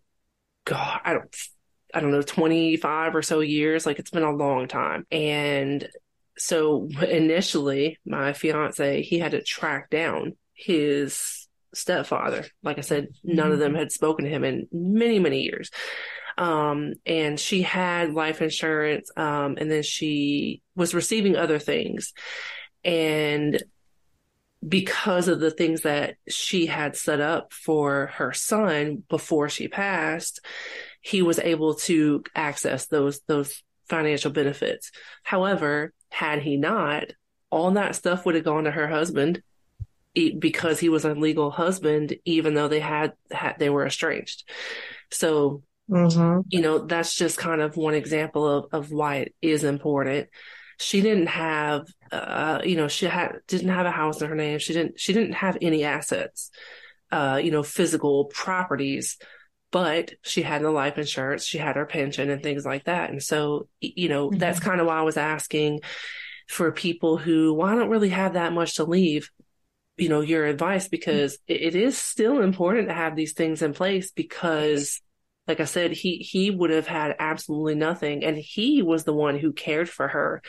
God, 0.65 1.01
I 1.05 1.15
don't 1.15 1.37
I 1.95 2.01
don't 2.01 2.11
know, 2.11 2.23
25 2.23 3.15
or 3.15 3.23
so 3.23 3.41
years. 3.41 3.85
Like 3.85 3.99
it's 3.99 4.11
been 4.11 4.23
a 4.23 4.35
long 4.35 4.67
time. 4.67 5.07
And 5.11 5.87
so 6.39 6.89
initially, 7.07 7.99
my 8.07 8.33
fiance, 8.33 9.03
he 9.03 9.19
had 9.19 9.33
to 9.33 9.43
track 9.43 9.91
down 9.91 10.37
his 10.55 11.49
stepfather. 11.75 12.47
Like 12.63 12.79
I 12.79 12.83
said, 12.83 13.09
none 13.23 13.53
of 13.53 13.59
them 13.59 13.73
mm-hmm. 13.73 13.81
had 13.81 13.93
spoken 13.93 14.25
to 14.25 14.31
him 14.31 14.43
in 14.43 14.69
many, 14.73 15.19
many 15.19 15.43
years. 15.43 15.71
Um, 16.39 16.95
and 17.07 17.39
she 17.39 17.63
had 17.63 18.15
life 18.15 18.43
insurance. 18.43 19.11
Um, 19.17 19.57
and 19.59 19.71
then 19.71 19.83
she 19.83 20.63
was 20.75 20.95
receiving 20.95 21.37
other 21.37 21.59
things. 21.59 22.13
And 22.85 23.63
because 24.67 25.29
of 25.29 25.41
the 25.41 25.51
things 25.51 25.83
that 25.83 26.17
she 26.29 26.67
had 26.67 26.97
set 26.97 27.21
up 27.21 27.53
for 27.53 28.07
her 28.15 28.33
son 28.33 29.03
before 29.09 29.49
she 29.49 29.69
passed, 29.69 30.41
he 31.01 31.23
was 31.23 31.39
able 31.39 31.75
to 31.75 32.23
access 32.35 32.87
those 32.87 33.21
those 33.27 33.63
financial 33.89 34.31
benefits. 34.31 34.93
However, 35.23 35.93
had 36.11 36.43
he 36.43 36.57
not, 36.57 37.13
all 37.51 37.73
that 37.73 37.97
stuff 37.97 38.25
would 38.25 38.35
have 38.35 38.45
gone 38.45 38.65
to 38.65 38.71
her 38.71 38.89
husband 38.89 39.43
because 40.15 40.79
he 40.79 40.89
was 40.89 41.05
a 41.05 41.15
legal 41.15 41.51
husband, 41.51 42.17
even 42.25 42.55
though 42.55 42.69
they 42.69 42.81
had, 42.81 43.13
had 43.31 43.57
they 43.59 43.71
were 43.71 43.87
estranged. 43.87 44.49
So, 45.11 45.63
mm-hmm. 45.91 46.41
you 46.49 46.61
know, 46.61 46.79
that's 46.79 47.15
just 47.15 47.39
kind 47.39 47.61
of 47.61 47.77
one 47.77 47.95
example 47.95 48.49
of, 48.49 48.67
of 48.73 48.91
why 48.91 49.17
it 49.17 49.35
is 49.41 49.65
important 49.65 50.29
she 50.83 51.01
didn't 51.01 51.29
have 51.29 51.87
uh, 52.11 52.61
you 52.65 52.77
know 52.77 52.89
she 52.89 53.07
had 53.07 53.37
didn't 53.47 53.69
have 53.69 53.87
a 53.87 53.91
house 53.91 54.21
in 54.21 54.29
her 54.29 54.35
name 54.35 54.59
she 54.59 54.73
didn't 54.73 54.99
she 54.99 55.13
didn't 55.13 55.35
have 55.35 55.57
any 55.63 55.85
assets 55.85 56.51
uh, 57.11 57.41
you 57.43 57.51
know 57.51 57.63
physical 57.63 58.27
properties 58.27 59.17
but 59.71 60.13
she 60.23 60.43
had 60.43 60.63
the 60.63 60.71
life 60.71 60.99
insurance 60.99 61.47
she 61.47 61.59
had 61.59 61.77
her 61.77 61.87
pension 61.87 62.31
and 62.31 62.43
things 62.43 62.67
like 62.67 62.85
that 62.85 63.11
and 63.11 63.23
so 63.23 63.69
you 63.81 64.09
know 64.09 64.29
mm-hmm. 64.29 64.39
that's 64.39 64.61
kind 64.61 64.81
of 64.81 64.87
why 64.87 64.99
i 64.99 65.03
was 65.03 65.17
asking 65.17 65.81
for 66.49 66.73
people 66.73 67.17
who 67.17 67.55
well, 67.55 67.69
i 67.69 67.75
don't 67.75 67.91
really 67.91 68.11
have 68.11 68.35
that 68.35 68.53
much 68.53 68.77
to 68.77 68.85
leave 68.85 69.31
you 69.97 70.09
know 70.09 70.21
your 70.21 70.47
advice 70.47 70.89
because 70.89 71.35
mm-hmm. 71.49 71.65
it 71.65 71.75
is 71.75 71.97
still 71.97 72.41
important 72.41 72.89
to 72.89 72.95
have 72.95 73.15
these 73.15 73.33
things 73.33 73.63
in 73.63 73.73
place 73.73 74.11
because 74.11 75.01
like 75.47 75.61
I 75.61 75.65
said, 75.65 75.93
he 75.93 76.19
he 76.19 76.51
would 76.51 76.71
have 76.71 76.87
had 76.87 77.17
absolutely 77.19 77.75
nothing, 77.75 78.25
and 78.25 78.37
he 78.37 78.83
was 78.83 79.05
the 79.05 79.13
one 79.13 79.39
who 79.39 79.53
cared 79.53 79.89
for 79.89 80.09
her 80.09 80.43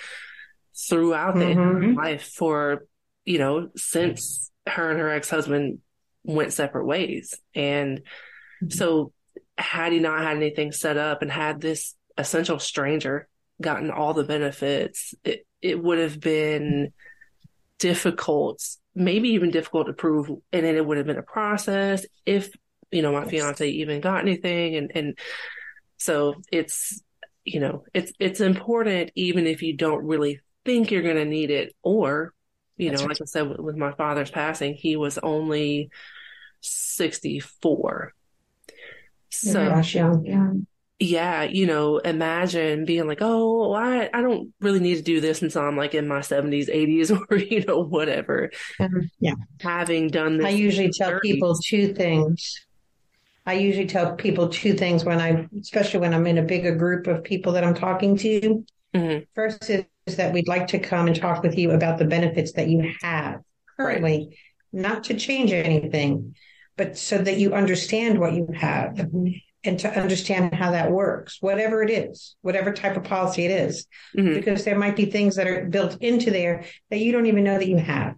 throughout 0.90 1.36
the 1.36 1.46
mm-hmm. 1.46 1.98
life 1.98 2.24
for 2.24 2.86
you 3.26 3.40
know 3.40 3.70
since 3.76 4.52
her 4.68 4.92
and 4.92 5.00
her 5.00 5.10
ex 5.10 5.30
husband 5.30 5.80
went 6.24 6.54
separate 6.54 6.86
ways, 6.86 7.34
and 7.56 8.00
mm-hmm. 8.00 8.70
so 8.70 9.12
had 9.58 9.94
he 9.94 10.00
not 10.00 10.22
had 10.22 10.38
anything 10.38 10.72
set 10.72 10.98
up 10.98 11.22
and 11.22 11.32
had 11.32 11.62
this 11.62 11.96
essential 12.18 12.60
stranger 12.60 13.28
gotten 13.62 13.92
all 13.92 14.14
the 14.14 14.24
benefits, 14.24 15.14
it 15.24 15.46
it 15.62 15.82
would 15.82 15.98
have 15.98 16.20
been 16.20 16.92
difficult, 17.80 18.64
maybe 18.96 19.30
even 19.30 19.52
difficult 19.52 19.88
to 19.88 19.94
prove. 19.94 20.30
And 20.30 20.66
then 20.66 20.76
it 20.76 20.86
would 20.86 20.98
have 20.98 21.08
been 21.08 21.18
a 21.18 21.24
process 21.24 22.06
if, 22.26 22.50
you 22.94 23.02
know, 23.02 23.12
my 23.12 23.22
yes. 23.22 23.32
fiance 23.32 23.70
even 23.70 24.02
got 24.02 24.22
anything. 24.22 24.76
And, 24.76 24.92
and 24.96 25.20
so 25.98 26.36
it's, 26.52 27.02
you 27.44 27.60
know, 27.60 27.84
it's, 27.94 28.12
it's 28.20 28.40
important 28.40 29.12
even 29.16 29.48
if 29.48 29.62
you 29.62 29.76
don't 29.76 30.06
really 30.06 30.40
think 30.66 30.92
you're 30.92 31.02
going 31.02 31.16
to 31.16 31.26
need 31.26 31.52
it 31.52 31.76
or, 31.82 32.34
you 32.78 32.90
That's 32.90 33.02
know, 33.02 33.08
right. 33.08 33.20
like 33.20 33.22
I 33.22 33.26
said, 33.26 33.60
with, 33.60 33.76
my 33.76 33.92
father's 33.92 34.32
passing, 34.32 34.74
he 34.74 34.96
was 34.96 35.18
only 35.18 35.90
64. 36.62 38.14
So, 39.30 39.70
gosh, 39.70 39.96
young. 39.96 40.26
Yeah 40.26 40.52
yeah, 41.04 41.44
you 41.44 41.66
know, 41.66 41.98
imagine 41.98 42.86
being 42.86 43.08
like, 43.08 43.20
oh, 43.22 43.74
I, 43.74 44.10
I 44.14 44.22
don't 44.22 44.54
really 44.62 44.80
need 44.80 44.96
to 44.96 45.02
do 45.02 45.22
this 45.22 45.42
until 45.42 45.64
I'm 45.64 45.76
like 45.76 45.94
in 45.94 46.08
my 46.08 46.20
70s, 46.20 46.70
80s, 46.70 47.12
or, 47.30 47.38
you 47.38 47.64
know, 47.66 47.80
whatever. 47.84 48.52
Um, 48.80 49.10
yeah. 49.20 49.34
Having 49.62 50.10
done 50.10 50.38
this. 50.38 50.48
I 50.48 50.50
usually 50.50 50.92
tell 50.92 51.12
30s. 51.12 51.22
people 51.22 51.56
two 51.64 51.94
things. 51.94 52.66
I 53.46 53.54
usually 53.54 53.88
tell 53.88 54.16
people 54.16 54.50
two 54.50 54.74
things 54.74 55.04
when 55.04 55.20
I, 55.20 55.48
especially 55.60 56.00
when 56.00 56.14
I'm 56.14 56.28
in 56.28 56.38
a 56.38 56.44
bigger 56.44 56.76
group 56.76 57.08
of 57.08 57.24
people 57.24 57.54
that 57.54 57.64
I'm 57.64 57.74
talking 57.74 58.18
to. 58.18 58.66
Mm-hmm. 58.94 59.24
First 59.36 59.70
is, 59.70 59.86
is, 60.06 60.16
that 60.18 60.34
we'd 60.34 60.48
like 60.48 60.68
to 60.68 60.80
come 60.80 61.08
and 61.08 61.16
talk 61.16 61.44
with 61.44 61.58
you 61.58 61.72
about 61.72 61.98
the 61.98 62.06
benefits 62.06 62.54
that 62.54 62.70
you 62.70 62.94
have 63.02 63.42
currently, 63.76 64.28
right. 64.30 64.38
not 64.72 65.06
to 65.06 65.16
change 65.16 65.52
anything, 65.52 66.36
but 66.78 66.98
so 66.98 67.18
that 67.18 67.38
you 67.38 67.54
understand 67.54 68.20
what 68.20 68.34
you 68.34 68.48
have. 68.54 68.94
Mm-hmm 68.94 69.30
and 69.64 69.80
to 69.80 69.90
understand 70.00 70.54
how 70.54 70.72
that 70.72 70.92
works, 70.92 71.38
whatever 71.40 71.82
it 71.84 71.90
is, 71.90 72.36
whatever 72.42 72.74
type 72.74 72.98
of 72.98 73.04
policy 73.04 73.46
it 73.46 73.52
is, 73.52 73.88
mm-hmm. 74.16 74.34
because 74.34 74.66
there 74.66 74.78
might 74.78 74.96
be 74.96 75.06
things 75.06 75.36
that 75.36 75.48
are 75.48 75.66
built 75.66 76.02
into 76.02 76.32
there 76.32 76.66
that 76.90 77.00
you 77.00 77.12
don't 77.12 77.28
even 77.28 77.44
know 77.44 77.58
that 77.58 77.68
you 77.68 77.78
have. 77.78 78.16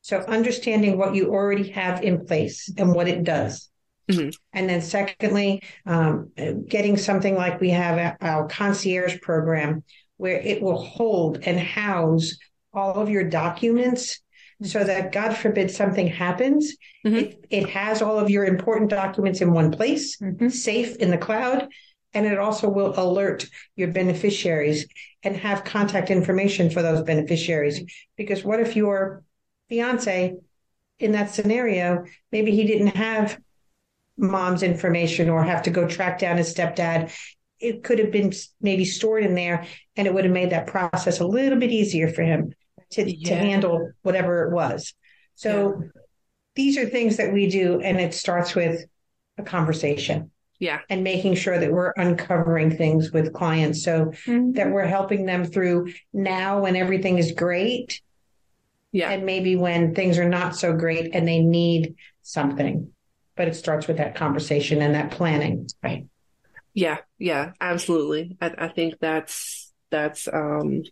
So 0.00 0.20
understanding 0.20 0.96
what 0.96 1.14
you 1.14 1.32
already 1.32 1.70
have 1.70 2.02
in 2.02 2.24
place 2.26 2.72
and 2.76 2.94
what 2.94 3.08
it 3.08 3.24
does. 3.24 3.68
Mm-hmm. 4.10 4.30
And 4.52 4.68
then 4.68 4.82
secondly, 4.82 5.62
um, 5.84 6.30
getting 6.68 6.96
something 6.96 7.34
like 7.34 7.60
we 7.60 7.70
have 7.70 8.16
our 8.20 8.46
concierge 8.48 9.20
program 9.20 9.82
where 10.16 10.38
it 10.38 10.62
will 10.62 10.82
hold 10.82 11.38
and 11.42 11.58
house 11.58 12.36
all 12.72 12.94
of 12.94 13.10
your 13.10 13.24
documents 13.24 14.20
so 14.62 14.82
that 14.82 15.12
God 15.12 15.36
forbid 15.36 15.70
something 15.70 16.06
happens, 16.06 16.76
mm-hmm. 17.04 17.16
it, 17.16 17.46
it 17.50 17.68
has 17.70 18.00
all 18.00 18.18
of 18.18 18.30
your 18.30 18.44
important 18.44 18.90
documents 18.90 19.40
in 19.40 19.52
one 19.52 19.70
place, 19.70 20.18
mm-hmm. 20.18 20.48
safe 20.48 20.96
in 20.96 21.10
the 21.10 21.18
cloud. 21.18 21.68
And 22.14 22.24
it 22.24 22.38
also 22.38 22.70
will 22.70 22.98
alert 22.98 23.44
your 23.74 23.88
beneficiaries 23.88 24.86
and 25.22 25.36
have 25.36 25.64
contact 25.64 26.10
information 26.10 26.70
for 26.70 26.80
those 26.80 27.02
beneficiaries. 27.02 27.82
Because 28.16 28.42
what 28.42 28.60
if 28.60 28.74
your 28.74 29.22
fiance 29.68 30.34
in 30.98 31.12
that 31.12 31.34
scenario, 31.34 32.04
maybe 32.32 32.52
he 32.52 32.64
didn't 32.64 32.96
have 32.96 33.38
mom's 34.16 34.62
information 34.62 35.28
or 35.28 35.42
have 35.42 35.62
to 35.62 35.70
go 35.70 35.86
track 35.86 36.18
down 36.18 36.38
his 36.38 36.54
stepdad 36.54 37.12
it 37.58 37.82
could 37.82 37.98
have 37.98 38.10
been 38.10 38.32
maybe 38.60 38.84
stored 38.84 39.24
in 39.24 39.34
there 39.34 39.66
and 39.96 40.06
it 40.06 40.14
would 40.14 40.24
have 40.24 40.32
made 40.32 40.50
that 40.50 40.66
process 40.66 41.20
a 41.20 41.26
little 41.26 41.58
bit 41.58 41.70
easier 41.70 42.08
for 42.08 42.22
him 42.22 42.52
to, 42.90 43.10
yeah. 43.10 43.28
to 43.28 43.34
handle 43.34 43.92
whatever 44.02 44.46
it 44.46 44.52
was. 44.52 44.94
So 45.34 45.80
yeah. 45.80 45.88
these 46.54 46.78
are 46.78 46.86
things 46.86 47.16
that 47.16 47.32
we 47.32 47.48
do, 47.48 47.80
and 47.80 48.00
it 48.00 48.14
starts 48.14 48.54
with 48.54 48.84
a 49.38 49.42
conversation. 49.42 50.30
Yeah. 50.58 50.80
And 50.88 51.04
making 51.04 51.34
sure 51.34 51.58
that 51.58 51.70
we're 51.70 51.92
uncovering 51.96 52.74
things 52.76 53.12
with 53.12 53.34
clients 53.34 53.82
so 53.82 54.06
mm-hmm. 54.06 54.52
that 54.52 54.70
we're 54.70 54.86
helping 54.86 55.26
them 55.26 55.44
through 55.44 55.92
now 56.14 56.62
when 56.62 56.76
everything 56.76 57.18
is 57.18 57.32
great. 57.32 58.00
Yeah. 58.90 59.10
And 59.10 59.26
maybe 59.26 59.56
when 59.56 59.94
things 59.94 60.16
are 60.16 60.28
not 60.28 60.56
so 60.56 60.72
great 60.72 61.14
and 61.14 61.28
they 61.28 61.40
need 61.40 61.96
something. 62.22 62.90
But 63.36 63.48
it 63.48 63.54
starts 63.54 63.86
with 63.86 63.98
that 63.98 64.14
conversation 64.14 64.80
and 64.80 64.94
that 64.94 65.10
planning. 65.10 65.68
Right. 65.82 66.06
Yeah. 66.72 66.98
Yeah. 67.18 67.52
Absolutely. 67.60 68.36
I, 68.40 68.52
I 68.56 68.68
think 68.68 68.94
that's, 69.00 69.72
that's, 69.90 70.26
um, 70.26 70.82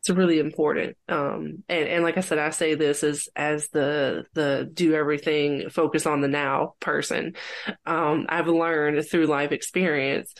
it's 0.00 0.10
really 0.10 0.38
important. 0.38 0.96
Um, 1.08 1.62
and, 1.68 1.88
and 1.88 2.02
like 2.02 2.16
I 2.16 2.22
said, 2.22 2.38
I 2.38 2.50
say 2.50 2.74
this 2.74 3.04
as, 3.04 3.28
as 3.36 3.68
the, 3.68 4.24
the 4.32 4.70
do 4.72 4.94
everything, 4.94 5.68
focus 5.68 6.06
on 6.06 6.22
the 6.22 6.28
now 6.28 6.74
person. 6.80 7.34
Um, 7.84 8.26
I've 8.28 8.48
learned 8.48 9.06
through 9.06 9.26
life 9.26 9.52
experience 9.52 10.32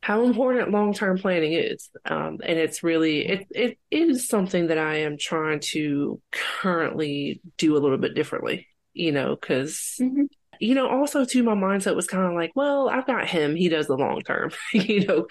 how 0.00 0.22
important 0.24 0.70
long-term 0.70 1.18
planning 1.18 1.54
is. 1.54 1.90
Um, 2.04 2.38
and 2.44 2.56
it's 2.56 2.84
really, 2.84 3.26
it, 3.26 3.46
it 3.50 3.78
is 3.90 4.28
something 4.28 4.68
that 4.68 4.78
I 4.78 4.98
am 4.98 5.18
trying 5.18 5.58
to 5.72 6.20
currently 6.30 7.40
do 7.58 7.76
a 7.76 7.80
little 7.80 7.98
bit 7.98 8.14
differently, 8.14 8.68
you 8.96 9.12
know, 9.12 9.36
because 9.36 9.98
mm-hmm 10.00 10.24
you 10.60 10.74
know, 10.74 10.88
also 10.88 11.24
too, 11.24 11.42
my 11.42 11.54
mindset 11.54 11.96
was 11.96 12.06
kind 12.06 12.24
of 12.24 12.34
like, 12.34 12.52
well, 12.54 12.88
I've 12.88 13.06
got 13.06 13.28
him. 13.28 13.56
He 13.56 13.68
does 13.68 13.86
the 13.86 13.96
long 13.96 14.20
term, 14.22 14.50
you 14.72 15.06
know, 15.06 15.26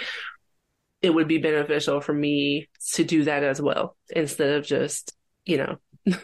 it 1.02 1.14
would 1.14 1.28
be 1.28 1.38
beneficial 1.38 2.02
for 2.02 2.14
me 2.14 2.70
to 2.94 3.04
do 3.04 3.26
that 3.26 3.44
as 3.44 3.62
well 3.62 3.96
instead 4.10 4.56
of 4.56 4.66
just, 4.66 5.14
you 5.46 5.58
know. 5.58 5.78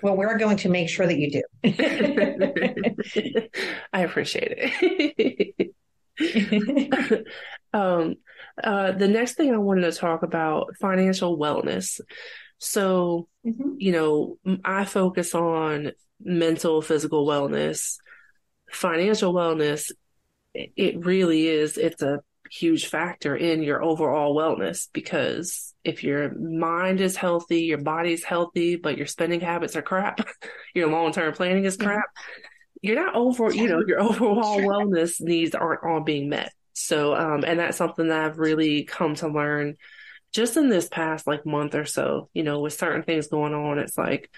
Well, 0.04 0.16
we're 0.16 0.38
going 0.38 0.58
to 0.58 0.70
make 0.70 0.90
sure 0.90 1.08
that 1.08 1.18
you 1.18 1.32
do. 1.32 1.42
I 3.94 4.02
appreciate 4.02 5.74
it. 6.20 7.36
um, 7.74 8.16
uh, 8.64 8.92
the 8.92 9.08
next 9.08 9.36
thing 9.36 9.54
I 9.54 9.58
wanted 9.58 9.92
to 9.92 9.98
talk 9.98 10.22
about 10.24 10.76
financial 10.80 11.38
wellness. 11.38 12.00
So, 12.60 13.28
mm-hmm. 13.46 13.72
you 13.78 13.92
know, 13.92 14.38
I 14.64 14.86
focus 14.86 15.34
on 15.34 15.94
mental, 16.24 16.82
physical 16.82 17.26
wellness, 17.26 17.98
financial 18.70 19.34
wellness. 19.34 19.92
It 20.54 21.06
really 21.06 21.48
is. 21.48 21.78
It's 21.78 22.02
a 22.02 22.22
huge 22.52 22.88
factor 22.88 23.36
in 23.36 23.64
your 23.64 23.82
overall 23.82 24.36
wellness 24.36 24.88
because 24.92 25.74
if 25.84 26.04
your 26.04 26.38
mind 26.38 27.00
is 27.00 27.16
healthy, 27.16 27.62
your 27.62 27.78
body's 27.78 28.24
healthy, 28.24 28.76
but 28.76 28.98
your 28.98 29.08
spending 29.08 29.40
habits 29.40 29.76
are 29.76 29.82
crap, 29.82 30.20
your 30.76 30.90
long 30.90 31.14
term 31.14 31.34
planning 31.34 31.64
is 31.64 31.78
crap, 31.78 32.10
you're 32.82 33.02
not 33.02 33.16
over, 33.16 33.54
you 33.54 33.68
know, 33.68 33.82
your 33.86 34.02
overall 34.02 34.60
wellness 34.60 35.22
needs 35.22 35.56
aren't 35.56 35.84
all 35.84 36.02
being 36.02 36.30
met. 36.30 36.52
So, 36.74 37.16
um, 37.16 37.44
and 37.46 37.60
that's 37.60 37.78
something 37.78 38.10
that 38.10 38.26
I've 38.26 38.38
really 38.38 38.84
come 38.84 39.16
to 39.16 39.28
learn 39.28 39.78
just 40.34 40.58
in 40.58 40.70
this 40.70 40.88
past 40.88 41.28
like 41.28 41.46
month 41.46 41.76
or 41.76 41.86
so, 41.86 42.30
you 42.34 42.44
know, 42.44 42.60
with 42.60 42.74
certain 42.74 43.04
things 43.04 43.28
going 43.28 43.54
on. 43.54 43.80
It's 43.80 43.98
like, 43.98 44.30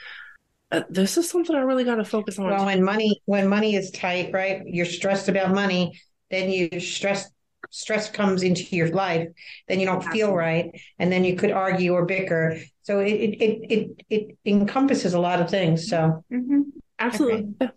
uh, 0.74 0.84
this 0.90 1.18
is 1.18 1.30
something 1.30 1.56
I 1.56 1.60
really 1.60 1.84
got 1.84 1.96
to 1.96 2.06
focus 2.06 2.40
on. 2.40 2.50
Well, 2.50 2.66
when 2.66 2.84
money, 2.84 3.22
when 3.26 3.48
money 3.48 3.76
is 3.76 3.92
tight, 3.92 4.32
right? 4.34 4.64
You're 4.66 4.88
stressed 4.88 5.30
about 5.30 5.54
money, 5.54 6.02
then 6.32 6.50
you 6.50 6.80
stress 6.80 7.30
stress 7.70 8.10
comes 8.10 8.44
into 8.44 8.76
your 8.76 8.90
life, 8.90 9.28
then 9.68 9.80
you 9.80 9.86
don't 9.86 10.04
feel 10.04 10.34
right, 10.34 10.72
and 10.98 11.12
then 11.12 11.24
you 11.24 11.36
could 11.36 11.52
argue 11.52 11.94
or 11.94 12.06
bicker. 12.06 12.58
So 12.82 13.00
it 13.02 13.12
it 13.12 13.60
it 13.70 14.06
it, 14.10 14.38
encompasses 14.46 15.14
a 15.14 15.20
lot 15.20 15.42
of 15.42 15.50
things. 15.50 15.88
So 15.88 16.24
mm-hmm. 16.32 16.62
absolutely. 16.98 17.54
Okay. 17.62 17.72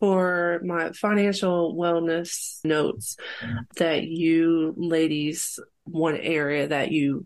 For 0.00 0.60
my 0.62 0.92
financial 0.92 1.74
wellness 1.74 2.62
notes, 2.62 3.16
that 3.76 4.02
you 4.04 4.74
ladies, 4.76 5.58
one 5.84 6.16
area 6.16 6.68
that 6.68 6.92
you 6.92 7.24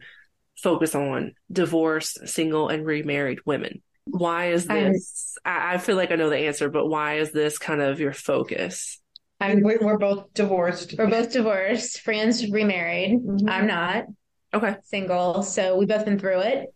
focus 0.63 0.95
on 0.95 1.33
divorced, 1.51 2.29
single, 2.29 2.69
and 2.69 2.87
remarried 2.87 3.41
women. 3.45 3.83
Why 4.11 4.53
is 4.53 4.67
this? 4.67 5.37
I, 5.45 5.75
I 5.75 5.79
feel 5.79 5.97
like 5.97 6.11
I 6.11 6.17
know 6.17 6.31
the 6.31 6.37
answer, 6.37 6.69
but 6.69 6.87
why 6.87 7.19
is 7.19 7.33
this 7.33 7.59
kind 7.59 7.81
of 7.81 8.01
your 8.01 8.13
focus? 8.13 9.01
I'm, 9.41 9.63
we're 9.63 9.99
both 9.99 10.33
divorced. 10.35 10.95
We're 10.99 11.07
both 11.07 11.33
divorced. 11.33 12.01
Fran's 12.01 12.51
remarried. 12.51 13.19
Mm-hmm. 13.21 13.49
I'm 13.49 13.67
not. 13.67 14.07
Okay. 14.53 14.77
Single. 14.83 15.43
So 15.43 15.77
we've 15.77 15.89
both 15.89 16.05
been 16.05 16.19
through 16.19 16.41
it. 16.41 16.75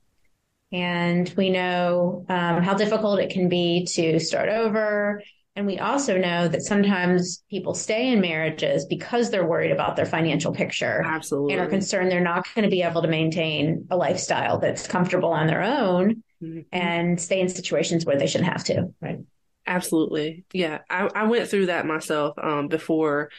And 0.71 1.33
we 1.37 1.51
know 1.51 2.25
um, 2.29 2.63
how 2.63 2.75
difficult 2.75 3.21
it 3.21 3.31
can 3.31 3.49
be 3.49 3.87
to 3.93 4.19
start 4.19 4.49
over. 4.49 5.23
And 5.55 5.67
we 5.67 5.79
also 5.79 6.17
know 6.17 6.49
that 6.49 6.63
sometimes 6.63 7.45
people 7.51 7.75
stay 7.75 8.11
in 8.11 8.23
marriages 8.23 8.87
because 8.87 9.31
they're 9.31 9.47
worried 9.47 9.71
about 9.71 9.97
their 9.97 10.07
financial 10.07 10.55
picture. 10.55 11.03
Absolutely. 11.05 11.53
And 11.53 11.63
are 11.63 11.69
concerned 11.69 12.11
they're 12.11 12.21
not 12.21 12.47
going 12.55 12.63
to 12.63 12.71
be 12.71 12.83
able 12.83 13.03
to 13.03 13.09
maintain 13.09 13.87
a 13.91 13.97
lifestyle 13.97 14.59
that's 14.59 14.87
comfortable 14.87 15.31
on 15.31 15.47
their 15.47 15.63
own 15.63 16.23
mm-hmm. 16.43 16.61
and 16.73 17.21
stay 17.21 17.41
in 17.41 17.49
situations 17.49 18.05
where 18.05 18.19
they 18.19 18.27
shouldn't 18.27 18.51
have 18.51 18.65
to. 18.65 18.93
Right. 19.01 19.21
Absolutely. 19.67 20.45
Yeah. 20.53 20.81
I, 20.91 21.09
I 21.15 21.25
went 21.25 21.49
through 21.49 21.67
that 21.67 21.87
myself 21.87 22.37
um, 22.39 22.69
before 22.69 23.31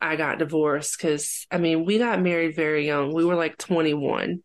I 0.00 0.16
got 0.16 0.38
divorced 0.38 0.96
because, 0.96 1.46
I 1.50 1.58
mean, 1.58 1.84
we 1.84 1.98
got 1.98 2.22
married 2.22 2.54
very 2.54 2.86
young. 2.86 3.12
We 3.12 3.24
were 3.24 3.34
like 3.34 3.58
21, 3.58 4.42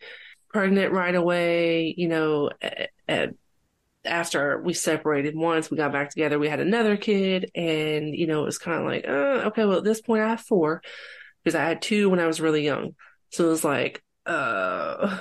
pregnant 0.51 0.91
right 0.91 1.13
away, 1.13 1.93
you 1.95 2.07
know, 2.07 2.49
at, 2.61 2.89
at, 3.07 3.29
after 4.05 4.61
we 4.61 4.73
separated 4.73 5.35
once, 5.35 5.71
we 5.71 5.77
got 5.77 5.93
back 5.93 6.09
together, 6.09 6.37
we 6.37 6.49
had 6.49 6.59
another 6.59 6.97
kid. 6.97 7.51
And, 7.55 8.13
you 8.13 8.27
know, 8.27 8.41
it 8.41 8.45
was 8.45 8.57
kind 8.57 8.79
of 8.81 8.85
like, 8.85 9.07
uh, 9.07 9.47
okay, 9.47 9.65
well, 9.65 9.77
at 9.77 9.83
this 9.83 10.01
point 10.01 10.23
I 10.23 10.29
have 10.29 10.41
four 10.41 10.81
because 11.43 11.55
I 11.55 11.63
had 11.63 11.81
two 11.81 12.09
when 12.09 12.19
I 12.19 12.27
was 12.27 12.41
really 12.41 12.65
young. 12.65 12.95
So 13.29 13.45
it 13.45 13.49
was 13.49 13.63
like, 13.63 14.03
uh, 14.25 15.19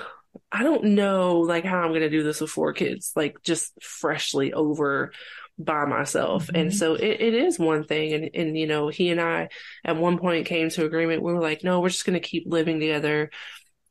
I 0.51 0.63
don't 0.63 0.85
know 0.85 1.41
like 1.41 1.65
how 1.65 1.81
I'm 1.81 1.91
going 1.91 2.01
to 2.03 2.11
do 2.11 2.23
this 2.23 2.41
with 2.41 2.51
four 2.51 2.73
kids, 2.73 3.13
like 3.17 3.37
just 3.43 3.73
freshly 3.83 4.53
over 4.53 5.13
by 5.59 5.85
myself. 5.85 6.47
Mm-hmm. 6.47 6.57
And 6.57 6.75
so 6.75 6.95
it, 6.95 7.21
it 7.21 7.35
is 7.35 7.59
one 7.59 7.85
thing. 7.85 8.13
And, 8.13 8.31
and, 8.35 8.59
you 8.59 8.67
know, 8.67 8.89
he 8.89 9.11
and 9.11 9.21
I 9.21 9.49
at 9.85 9.97
one 9.97 10.19
point 10.19 10.47
came 10.47 10.71
to 10.71 10.85
agreement. 10.85 11.23
We 11.23 11.33
were 11.33 11.41
like, 11.41 11.65
no, 11.65 11.81
we're 11.81 11.91
just 11.91 12.05
going 12.05 12.21
to 12.21 12.27
keep 12.27 12.45
living 12.47 12.81
together, 12.81 13.31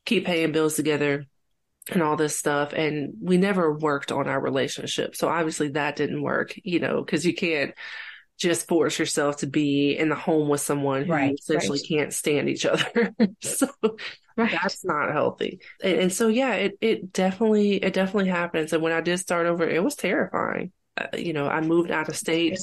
keep 0.05 0.25
paying 0.25 0.51
bills 0.51 0.75
together 0.75 1.25
and 1.89 2.03
all 2.03 2.15
this 2.15 2.37
stuff. 2.37 2.73
And 2.73 3.13
we 3.21 3.37
never 3.37 3.73
worked 3.73 4.11
on 4.11 4.27
our 4.27 4.39
relationship. 4.39 5.15
So 5.15 5.27
obviously 5.27 5.69
that 5.69 5.95
didn't 5.95 6.21
work, 6.21 6.53
you 6.63 6.79
know, 6.79 7.03
cause 7.03 7.25
you 7.25 7.33
can't 7.33 7.73
just 8.37 8.67
force 8.67 8.97
yourself 8.97 9.37
to 9.37 9.47
be 9.47 9.95
in 9.97 10.09
the 10.09 10.15
home 10.15 10.49
with 10.49 10.61
someone 10.61 11.05
who 11.05 11.13
right, 11.13 11.35
essentially 11.37 11.79
right. 11.79 11.87
can't 11.87 12.13
stand 12.13 12.49
each 12.49 12.65
other. 12.65 13.13
so 13.41 13.67
right. 14.37 14.51
that's 14.51 14.83
not 14.85 15.11
healthy. 15.11 15.59
And, 15.83 15.99
and, 15.99 16.13
so, 16.13 16.27
yeah, 16.27 16.53
it, 16.53 16.77
it 16.81 17.13
definitely, 17.13 17.75
it 17.75 17.93
definitely 17.93 18.29
happens. 18.29 18.73
And 18.73 18.81
when 18.81 18.93
I 18.93 19.01
did 19.01 19.17
start 19.19 19.45
over, 19.45 19.67
it 19.67 19.83
was 19.83 19.95
terrifying. 19.95 20.71
Uh, 20.97 21.07
you 21.17 21.33
know, 21.33 21.47
I 21.47 21.61
moved 21.61 21.91
out 21.91 22.09
of 22.09 22.15
state 22.15 22.59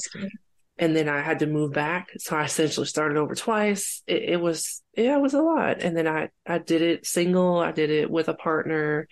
and 0.77 0.95
then 0.95 1.09
I 1.09 1.21
had 1.21 1.39
to 1.39 1.47
move 1.47 1.73
back. 1.73 2.09
So 2.17 2.35
I 2.35 2.43
essentially 2.43 2.85
started 2.85 3.17
over 3.17 3.35
twice. 3.35 4.03
It, 4.07 4.23
it 4.23 4.41
was, 4.41 4.81
yeah, 4.95 5.15
it 5.15 5.21
was 5.21 5.33
a 5.33 5.41
lot. 5.41 5.81
And 5.81 5.95
then 5.95 6.07
I, 6.07 6.29
I 6.45 6.59
did 6.59 6.81
it 6.81 7.05
single. 7.05 7.59
I 7.59 7.71
did 7.71 7.89
it 7.89 8.09
with 8.09 8.29
a 8.29 8.33
partner. 8.33 9.07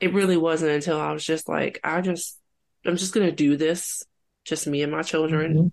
It 0.00 0.14
really 0.14 0.36
wasn't 0.36 0.72
until 0.72 1.00
I 1.00 1.12
was 1.12 1.24
just 1.24 1.48
like, 1.48 1.80
I 1.84 2.00
just, 2.00 2.38
I'm 2.86 2.96
just 2.96 3.12
going 3.12 3.26
to 3.26 3.36
do 3.36 3.56
this, 3.56 4.02
just 4.44 4.66
me 4.66 4.82
and 4.82 4.92
my 4.92 5.02
children. 5.02 5.54
Mm-hmm 5.54 5.66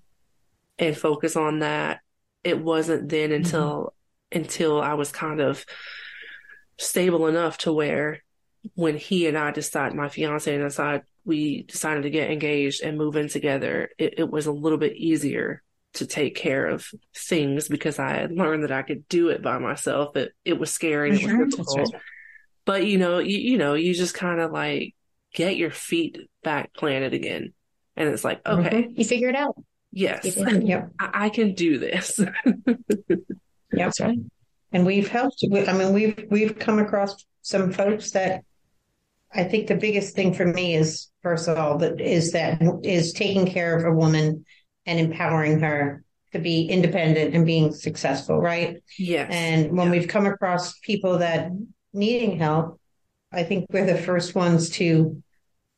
and 0.80 0.98
focus 0.98 1.36
on 1.36 1.60
that. 1.60 2.00
It 2.44 2.62
wasn't 2.62 3.10
then 3.10 3.30
mm-hmm. 3.30 3.44
until. 3.44 3.94
Until 4.32 4.82
I 4.82 4.94
was 4.96 5.12
kind 5.12 5.40
of 5.40 5.66
stable 6.78 7.28
enough 7.28 7.58
to 7.60 7.74
where 7.74 8.22
when 8.76 8.98
he 8.98 9.28
and 9.28 9.38
I 9.38 9.52
decided, 9.52 9.96
my 9.96 10.10
fiance 10.10 10.54
and 10.54 10.64
I 10.64 10.68
decided, 10.68 11.02
we 11.26 11.64
decided 11.64 12.04
to 12.04 12.10
get 12.10 12.32
engaged 12.32 12.84
and 12.84 12.98
move 12.98 13.16
in 13.16 13.30
together, 13.30 13.90
it, 13.98 14.16
it 14.18 14.30
was 14.30 14.46
a 14.46 14.52
little 14.52 14.78
bit 14.78 14.96
easier 14.96 15.64
to 15.94 16.06
take 16.06 16.36
care 16.36 16.68
of 16.68 16.88
things 17.16 17.68
because 17.68 17.98
I 18.00 18.14
had 18.14 18.32
learned 18.32 18.64
that 18.64 18.72
I 18.72 18.84
could 18.84 19.08
do 19.08 19.30
it 19.30 19.42
by 19.42 19.58
myself. 19.58 20.16
It 20.16 20.34
it 20.46 20.60
was 20.60 20.72
scary, 20.72 21.10
it 21.10 21.14
was 21.14 21.22
mm-hmm. 21.22 21.50
difficult. 21.50 21.94
Right. 21.94 22.02
But 22.66 22.86
you 22.86 22.98
know, 22.98 23.20
you, 23.20 23.38
you 23.38 23.58
know, 23.58 23.74
you 23.74 23.94
just 23.94 24.14
kind 24.14 24.40
of 24.40 24.52
like 24.52 24.94
get 25.34 25.58
your 25.58 25.72
feet 25.72 26.18
back 26.44 26.74
planted 26.74 27.14
again. 27.14 27.54
And 27.96 28.10
it's 28.10 28.24
like, 28.24 28.46
okay. 28.46 28.84
Mm-hmm. 28.84 29.00
You 29.00 29.06
figure 29.06 29.30
it 29.30 29.36
out. 29.36 29.56
Yes. 29.92 30.36
Yep. 30.36 30.92
I, 31.00 31.26
I 31.26 31.30
can 31.30 31.54
do 31.54 31.80
this. 31.80 32.20
yep. 33.78 33.88
That's 33.88 34.00
right. 34.02 34.20
And 34.72 34.86
we've 34.86 35.08
helped. 35.08 35.44
I 35.44 35.74
mean, 35.74 35.94
we've 35.94 36.26
we've 36.30 36.60
come 36.60 36.80
across 36.80 37.26
some 37.42 37.72
folks 37.72 38.12
that 38.12 38.44
I 39.34 39.44
think 39.44 39.68
the 39.68 39.76
biggest 39.76 40.16
thing 40.16 40.34
for 40.34 40.46
me 40.46 40.76
is 40.76 41.10
first 41.24 41.48
of 41.48 41.58
all 41.58 41.78
that 41.80 42.00
is 42.02 42.32
that 42.32 42.62
is 42.84 43.14
taking 43.14 43.46
care 43.46 43.78
of 43.78 43.86
a 43.86 43.96
woman 43.96 44.46
and 44.86 45.00
empowering 45.00 45.60
her 45.60 46.04
to 46.34 46.40
be 46.40 46.68
independent 46.68 47.34
and 47.34 47.46
being 47.46 47.74
successful, 47.74 48.40
right? 48.40 48.82
Yes. 48.98 49.30
And 49.32 49.78
when 49.78 49.88
yeah. 49.88 50.00
we've 50.00 50.08
come 50.08 50.26
across 50.26 50.78
people 50.80 51.20
that 51.20 51.52
needing 51.94 52.38
help, 52.38 52.80
I 53.32 53.44
think 53.44 53.68
we're 53.70 53.86
the 53.86 53.98
first 53.98 54.36
ones 54.36 54.70
to 54.72 55.22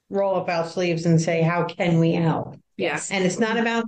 roll 0.10 0.36
up 0.36 0.50
our 0.50 0.68
sleeves 0.68 1.06
and 1.06 1.22
say, 1.22 1.42
"How 1.42 1.66
can 1.66 2.00
we 2.00 2.14
help?" 2.14 2.56
Yes. 2.78 3.12
And 3.12 3.26
it's 3.26 3.40
not 3.40 3.58
about 3.58 3.86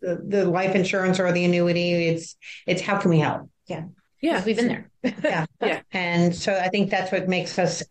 the, 0.00 0.22
the 0.26 0.44
life 0.44 0.74
insurance 0.74 1.20
or 1.20 1.30
the 1.32 1.44
annuity. 1.44 2.08
It's 2.08 2.36
it's 2.66 2.82
how 2.82 2.98
can 2.98 3.10
we 3.10 3.18
help? 3.18 3.48
Yeah. 3.66 3.84
Yeah. 4.20 4.42
We've 4.44 4.56
been 4.56 4.68
there. 4.68 4.90
yeah. 5.22 5.46
Yeah. 5.60 5.80
And 5.92 6.34
so 6.34 6.54
I 6.54 6.68
think 6.68 6.90
that's 6.90 7.12
what 7.12 7.28
makes 7.28 7.58
us 7.58 7.82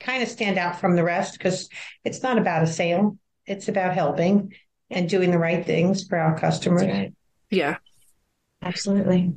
kind 0.00 0.22
of 0.22 0.28
stand 0.28 0.58
out 0.58 0.80
from 0.80 0.96
the 0.96 1.02
rest 1.02 1.34
because 1.34 1.68
it's 2.04 2.22
not 2.22 2.38
about 2.38 2.62
a 2.62 2.66
sale. 2.66 3.18
It's 3.46 3.68
about 3.68 3.94
helping 3.94 4.54
and 4.90 5.08
doing 5.08 5.30
the 5.30 5.38
right 5.38 5.64
things 5.64 6.06
for 6.06 6.18
our 6.18 6.38
customers. 6.38 6.82
Right. 6.82 7.12
Yeah. 7.50 7.76
Absolutely. 8.62 9.32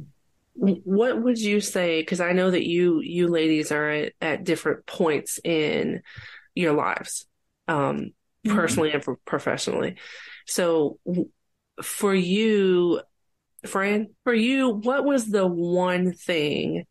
What 0.56 1.22
would 1.22 1.40
you 1.40 1.62
say? 1.62 2.02
Because 2.02 2.20
I 2.20 2.32
know 2.34 2.50
that 2.50 2.66
you 2.66 3.00
you 3.02 3.28
ladies 3.28 3.72
are 3.72 3.90
at, 3.90 4.14
at 4.22 4.44
different 4.44 4.86
points 4.86 5.40
in 5.44 6.02
your 6.56 6.74
lives. 6.74 7.28
Um, 7.68 8.14
mm-hmm. 8.48 8.58
personally 8.58 8.92
and 8.92 9.04
professionally. 9.26 9.96
So 10.46 11.00
for 11.82 12.14
you, 12.14 13.02
Fran, 13.66 14.10
for 14.24 14.34
you, 14.34 14.70
what 14.70 15.06
was 15.06 15.28
the 15.28 15.46
one 15.46 16.14
thing 16.14 16.86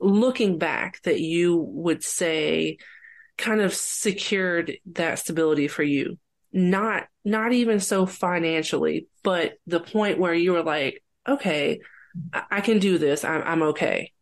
looking 0.00 0.58
back 0.58 1.00
that 1.02 1.20
you 1.20 1.56
would 1.56 2.02
say 2.02 2.78
kind 3.38 3.60
of 3.60 3.74
secured 3.74 4.78
that 4.92 5.18
stability 5.18 5.68
for 5.68 5.82
you? 5.82 6.18
Not, 6.52 7.06
not 7.24 7.52
even 7.52 7.80
so 7.80 8.06
financially, 8.06 9.08
but 9.22 9.54
the 9.66 9.80
point 9.80 10.18
where 10.18 10.34
you 10.34 10.52
were 10.52 10.62
like, 10.62 11.02
okay, 11.28 11.80
I 12.32 12.60
can 12.60 12.78
do 12.78 12.98
this. 12.98 13.24
I'm, 13.24 13.42
I'm 13.42 13.62
okay 13.62 14.12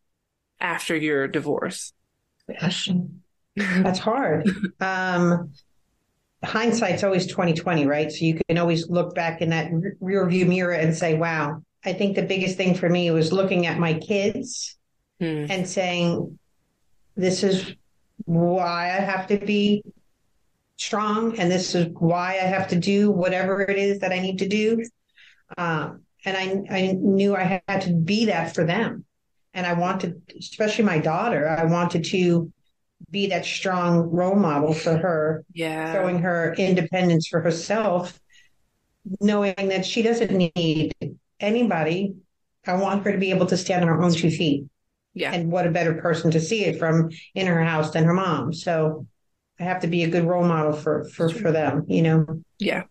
after 0.60 0.96
your 0.96 1.28
divorce. 1.28 1.92
Gosh, 2.60 2.90
that's 3.56 3.98
hard. 3.98 4.48
Um, 4.80 5.52
hindsight's 6.44 7.04
always 7.04 7.26
2020, 7.26 7.86
right? 7.86 8.10
So 8.10 8.24
you 8.24 8.38
can 8.48 8.58
always 8.58 8.88
look 8.88 9.14
back 9.14 9.40
in 9.40 9.50
that 9.50 9.70
rear 10.00 10.28
view 10.28 10.46
mirror 10.46 10.74
and 10.74 10.94
say, 10.94 11.14
wow, 11.14 11.62
I 11.84 11.92
think 11.92 12.16
the 12.16 12.22
biggest 12.22 12.56
thing 12.56 12.74
for 12.74 12.88
me 12.88 13.10
was 13.10 13.32
looking 13.32 13.66
at 13.66 13.78
my 13.78 13.94
kids 13.94 14.76
hmm. 15.20 15.46
and 15.48 15.68
saying, 15.68 16.38
this 17.16 17.42
is 17.42 17.74
why 18.24 18.86
I 18.86 19.00
have 19.00 19.26
to 19.28 19.38
be 19.38 19.82
strong 20.76 21.38
and 21.38 21.50
this 21.50 21.74
is 21.74 21.88
why 21.98 22.32
I 22.32 22.46
have 22.46 22.68
to 22.68 22.76
do 22.76 23.10
whatever 23.10 23.62
it 23.62 23.78
is 23.78 24.00
that 24.00 24.12
I 24.12 24.18
need 24.18 24.38
to 24.38 24.48
do. 24.48 24.84
Um, 25.56 26.02
and 26.24 26.36
I, 26.36 26.76
I 26.76 26.92
knew 26.92 27.36
I 27.36 27.62
had 27.68 27.82
to 27.82 27.92
be 27.92 28.26
that 28.26 28.54
for 28.54 28.64
them. 28.64 29.04
And 29.52 29.66
I 29.66 29.74
wanted, 29.74 30.20
especially 30.38 30.84
my 30.84 30.98
daughter, 30.98 31.48
I 31.48 31.64
wanted 31.64 32.04
to 32.06 32.52
be 33.10 33.28
that 33.28 33.44
strong 33.44 34.10
role 34.10 34.36
model 34.36 34.72
for 34.72 34.96
her, 34.96 35.44
yeah. 35.52 35.92
showing 35.92 36.18
her 36.20 36.54
independence 36.58 37.28
for 37.28 37.40
herself, 37.40 38.18
knowing 39.20 39.54
that 39.56 39.84
she 39.84 40.02
doesn't 40.02 40.32
need 40.56 40.92
anybody. 41.40 42.14
I 42.66 42.74
want 42.74 43.04
her 43.04 43.12
to 43.12 43.18
be 43.18 43.30
able 43.30 43.46
to 43.46 43.56
stand 43.56 43.82
on 43.82 43.88
her 43.88 44.02
own 44.02 44.12
two 44.12 44.30
feet. 44.30 44.64
Yeah. 45.12 45.32
And 45.32 45.50
what 45.50 45.66
a 45.66 45.70
better 45.70 45.94
person 45.94 46.30
to 46.32 46.40
see 46.40 46.64
it 46.64 46.78
from 46.78 47.10
in 47.34 47.46
her 47.46 47.62
house 47.62 47.92
than 47.92 48.04
her 48.04 48.14
mom. 48.14 48.52
So 48.52 49.06
I 49.60 49.64
have 49.64 49.80
to 49.82 49.86
be 49.86 50.02
a 50.02 50.08
good 50.08 50.24
role 50.24 50.44
model 50.44 50.72
for 50.72 51.04
for 51.04 51.28
for 51.28 51.52
them, 51.52 51.84
you 51.88 52.02
know. 52.02 52.42
Yeah. 52.58 52.84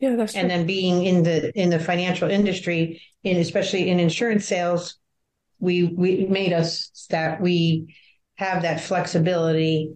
Yeah, 0.00 0.16
that's 0.16 0.32
true. 0.32 0.40
And 0.40 0.50
then 0.50 0.66
being 0.66 1.04
in 1.04 1.22
the 1.22 1.56
in 1.56 1.70
the 1.70 1.78
financial 1.78 2.30
industry, 2.30 3.02
in 3.22 3.36
especially 3.36 3.90
in 3.90 4.00
insurance 4.00 4.46
sales, 4.46 4.98
we 5.60 5.84
we 5.84 6.26
made 6.26 6.52
us 6.52 7.06
that 7.10 7.40
we 7.40 7.94
have 8.40 8.62
that 8.62 8.80
flexibility 8.80 9.92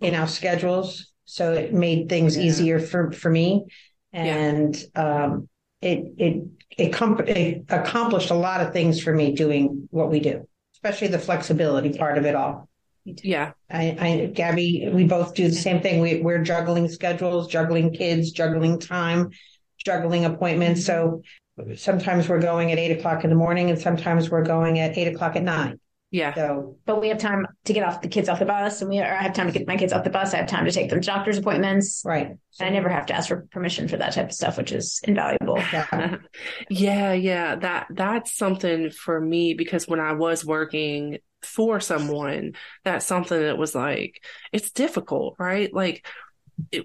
in 0.00 0.14
our 0.14 0.26
schedules. 0.26 1.12
So 1.26 1.52
it 1.52 1.74
made 1.74 2.08
things 2.08 2.34
yeah. 2.34 2.44
easier 2.44 2.80
for, 2.80 3.12
for 3.12 3.30
me. 3.30 3.66
And 4.10 4.74
yeah. 4.96 5.24
um, 5.24 5.50
it, 5.82 6.14
it, 6.16 6.44
it, 6.78 6.92
com- 6.94 7.20
it 7.20 7.66
accomplished 7.68 8.30
a 8.30 8.34
lot 8.34 8.62
of 8.62 8.72
things 8.72 9.02
for 9.02 9.12
me 9.12 9.34
doing 9.34 9.86
what 9.90 10.10
we 10.10 10.18
do, 10.18 10.48
especially 10.76 11.08
the 11.08 11.18
flexibility 11.18 11.92
part 11.98 12.16
of 12.16 12.24
it 12.24 12.34
all. 12.34 12.70
Yeah. 13.04 13.52
I, 13.70 13.96
I, 14.00 14.32
Gabby, 14.34 14.88
we 14.90 15.04
both 15.04 15.34
do 15.34 15.46
the 15.46 15.54
same 15.54 15.82
thing. 15.82 16.00
We, 16.00 16.22
we're 16.22 16.42
juggling 16.42 16.88
schedules, 16.88 17.48
juggling 17.48 17.92
kids, 17.92 18.30
juggling 18.30 18.80
time, 18.80 19.28
juggling 19.84 20.24
appointments. 20.24 20.86
So 20.86 21.20
sometimes 21.76 22.30
we're 22.30 22.40
going 22.40 22.72
at 22.72 22.78
eight 22.78 22.98
o'clock 22.98 23.24
in 23.24 23.30
the 23.30 23.36
morning 23.36 23.68
and 23.68 23.78
sometimes 23.78 24.30
we're 24.30 24.44
going 24.44 24.78
at 24.78 24.96
eight 24.96 25.14
o'clock 25.14 25.36
at 25.36 25.42
night. 25.42 25.78
Yeah. 26.10 26.34
So, 26.34 26.76
but 26.86 27.00
we 27.00 27.08
have 27.08 27.18
time 27.18 27.46
to 27.66 27.72
get 27.74 27.84
off 27.84 28.00
the 28.00 28.08
kids 28.08 28.30
off 28.30 28.38
the 28.38 28.46
bus, 28.46 28.80
and 28.80 28.88
we 28.88 28.98
I 28.98 29.22
have 29.22 29.34
time 29.34 29.46
to 29.46 29.52
get 29.52 29.68
my 29.68 29.76
kids 29.76 29.92
off 29.92 30.04
the 30.04 30.10
bus. 30.10 30.32
I 30.32 30.38
have 30.38 30.46
time 30.46 30.64
to 30.64 30.72
take 30.72 30.88
them 30.88 31.00
to 31.00 31.06
doctor's 31.06 31.36
appointments. 31.36 32.02
Right. 32.04 32.30
So, 32.50 32.64
I 32.64 32.70
never 32.70 32.88
have 32.88 33.06
to 33.06 33.14
ask 33.14 33.28
for 33.28 33.46
permission 33.50 33.88
for 33.88 33.98
that 33.98 34.14
type 34.14 34.26
of 34.26 34.32
stuff, 34.32 34.56
which 34.56 34.72
is 34.72 35.00
invaluable. 35.04 35.58
Yeah. 35.72 36.16
yeah, 36.70 37.12
yeah. 37.12 37.56
That 37.56 37.88
that's 37.90 38.34
something 38.34 38.90
for 38.90 39.20
me 39.20 39.52
because 39.52 39.86
when 39.86 40.00
I 40.00 40.12
was 40.12 40.44
working 40.44 41.18
for 41.42 41.78
someone, 41.78 42.54
that's 42.84 43.04
something 43.04 43.38
that 43.38 43.58
was 43.58 43.74
like 43.74 44.24
it's 44.50 44.70
difficult, 44.70 45.36
right? 45.38 45.72
Like 45.74 46.06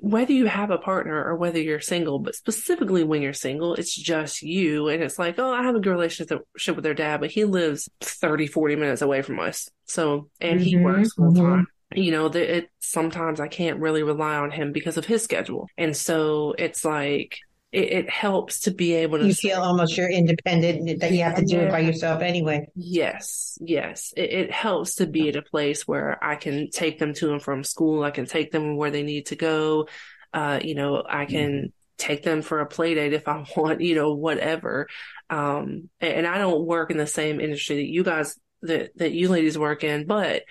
whether 0.01 0.33
you 0.33 0.45
have 0.45 0.71
a 0.71 0.77
partner 0.77 1.23
or 1.23 1.35
whether 1.35 1.59
you're 1.59 1.79
single, 1.79 2.19
but 2.19 2.35
specifically 2.35 3.03
when 3.03 3.21
you're 3.21 3.33
single, 3.33 3.75
it's 3.75 3.95
just 3.95 4.41
you. 4.41 4.87
And 4.87 5.03
it's 5.03 5.19
like, 5.19 5.39
oh, 5.39 5.51
I 5.51 5.63
have 5.63 5.75
a 5.75 5.79
good 5.79 5.91
relationship 5.91 6.41
with 6.75 6.83
their 6.83 6.93
dad, 6.93 7.19
but 7.19 7.31
he 7.31 7.45
lives 7.45 7.89
30, 8.01 8.47
40 8.47 8.75
minutes 8.75 9.01
away 9.01 9.21
from 9.21 9.39
us. 9.39 9.69
So, 9.85 10.29
and 10.39 10.59
mm-hmm, 10.59 10.65
he 10.65 10.77
works 10.77 11.13
full 11.13 11.33
time. 11.33 11.43
Mm-hmm. 11.43 11.99
You 11.99 12.11
know, 12.11 12.27
that 12.29 12.57
it 12.57 12.71
sometimes 12.79 13.39
I 13.39 13.47
can't 13.47 13.79
really 13.79 14.01
rely 14.01 14.35
on 14.35 14.49
him 14.49 14.71
because 14.71 14.97
of 14.97 15.05
his 15.05 15.23
schedule. 15.23 15.67
And 15.77 15.95
so 15.95 16.55
it's 16.57 16.83
like, 16.83 17.37
it, 17.73 17.91
it 17.91 18.09
helps 18.09 18.61
to 18.61 18.71
be 18.71 18.93
able 18.93 19.17
to 19.17 19.27
You 19.27 19.33
feel 19.33 19.59
almost 19.59 19.97
you're 19.97 20.09
independent, 20.09 20.99
that 20.99 21.11
you 21.11 21.23
have 21.23 21.35
to 21.35 21.45
do 21.45 21.59
it 21.59 21.71
by 21.71 21.79
yourself 21.79 22.21
anyway. 22.21 22.67
Yes, 22.75 23.57
yes. 23.59 24.13
It, 24.15 24.31
it 24.31 24.51
helps 24.51 24.95
to 24.95 25.07
be 25.07 25.29
at 25.29 25.35
a 25.35 25.41
place 25.41 25.87
where 25.87 26.23
I 26.23 26.35
can 26.35 26.69
take 26.69 26.99
them 26.99 27.15
to 27.15 27.33
and 27.33 27.41
from 27.41 27.63
school. 27.63 28.03
I 28.03 28.11
can 28.11 28.27
take 28.27 28.51
them 28.51 28.77
where 28.77 28.91
they 28.91 29.01
need 29.01 29.25
to 29.27 29.35
go. 29.35 29.87
Uh, 30.31 30.59
you 30.63 30.75
know, 30.75 31.03
I 31.07 31.25
can 31.25 31.73
take 31.97 32.21
them 32.21 32.43
for 32.43 32.59
a 32.59 32.67
play 32.67 32.93
date 32.93 33.13
if 33.13 33.27
I 33.27 33.43
want, 33.57 33.81
you 33.81 33.95
know, 33.95 34.13
whatever. 34.13 34.87
Um, 35.31 35.89
and, 35.99 36.13
and 36.13 36.27
I 36.27 36.37
don't 36.37 36.65
work 36.65 36.91
in 36.91 36.97
the 36.97 37.07
same 37.07 37.41
industry 37.41 37.77
that 37.77 37.89
you 37.89 38.03
guys, 38.03 38.39
that, 38.61 38.95
that 38.97 39.13
you 39.13 39.29
ladies 39.29 39.57
work 39.57 39.83
in, 39.83 40.05
but, 40.05 40.43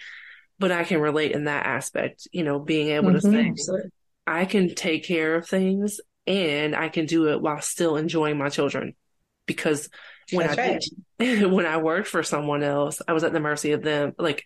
but 0.58 0.72
I 0.72 0.82
can 0.82 1.00
relate 1.00 1.32
in 1.32 1.44
that 1.44 1.66
aspect, 1.66 2.26
you 2.32 2.42
know, 2.42 2.58
being 2.58 2.88
able 2.88 3.12
to 3.12 3.18
Mhm. 3.18 3.56
say, 3.58 3.74
I 4.26 4.44
can 4.44 4.74
take 4.74 5.04
care 5.04 5.36
of 5.36 5.46
things 5.48 6.00
and 6.26 6.74
I 6.76 6.88
can 6.88 7.06
do 7.06 7.28
it 7.30 7.40
while 7.40 7.60
still 7.60 7.96
enjoying 7.96 8.38
my 8.38 8.48
children 8.48 8.94
because 9.46 9.88
when 10.30 10.46
That's 10.46 10.56
I 10.58 10.58
right. 10.58 10.82
when 11.18 11.66
I 11.66 11.76
worked 11.78 12.08
for 12.08 12.22
someone 12.22 12.62
else, 12.62 13.00
I 13.06 13.12
was 13.12 13.24
at 13.24 13.32
the 13.32 13.40
mercy 13.40 13.72
of 13.72 13.82
them. 13.82 14.12
Like 14.18 14.44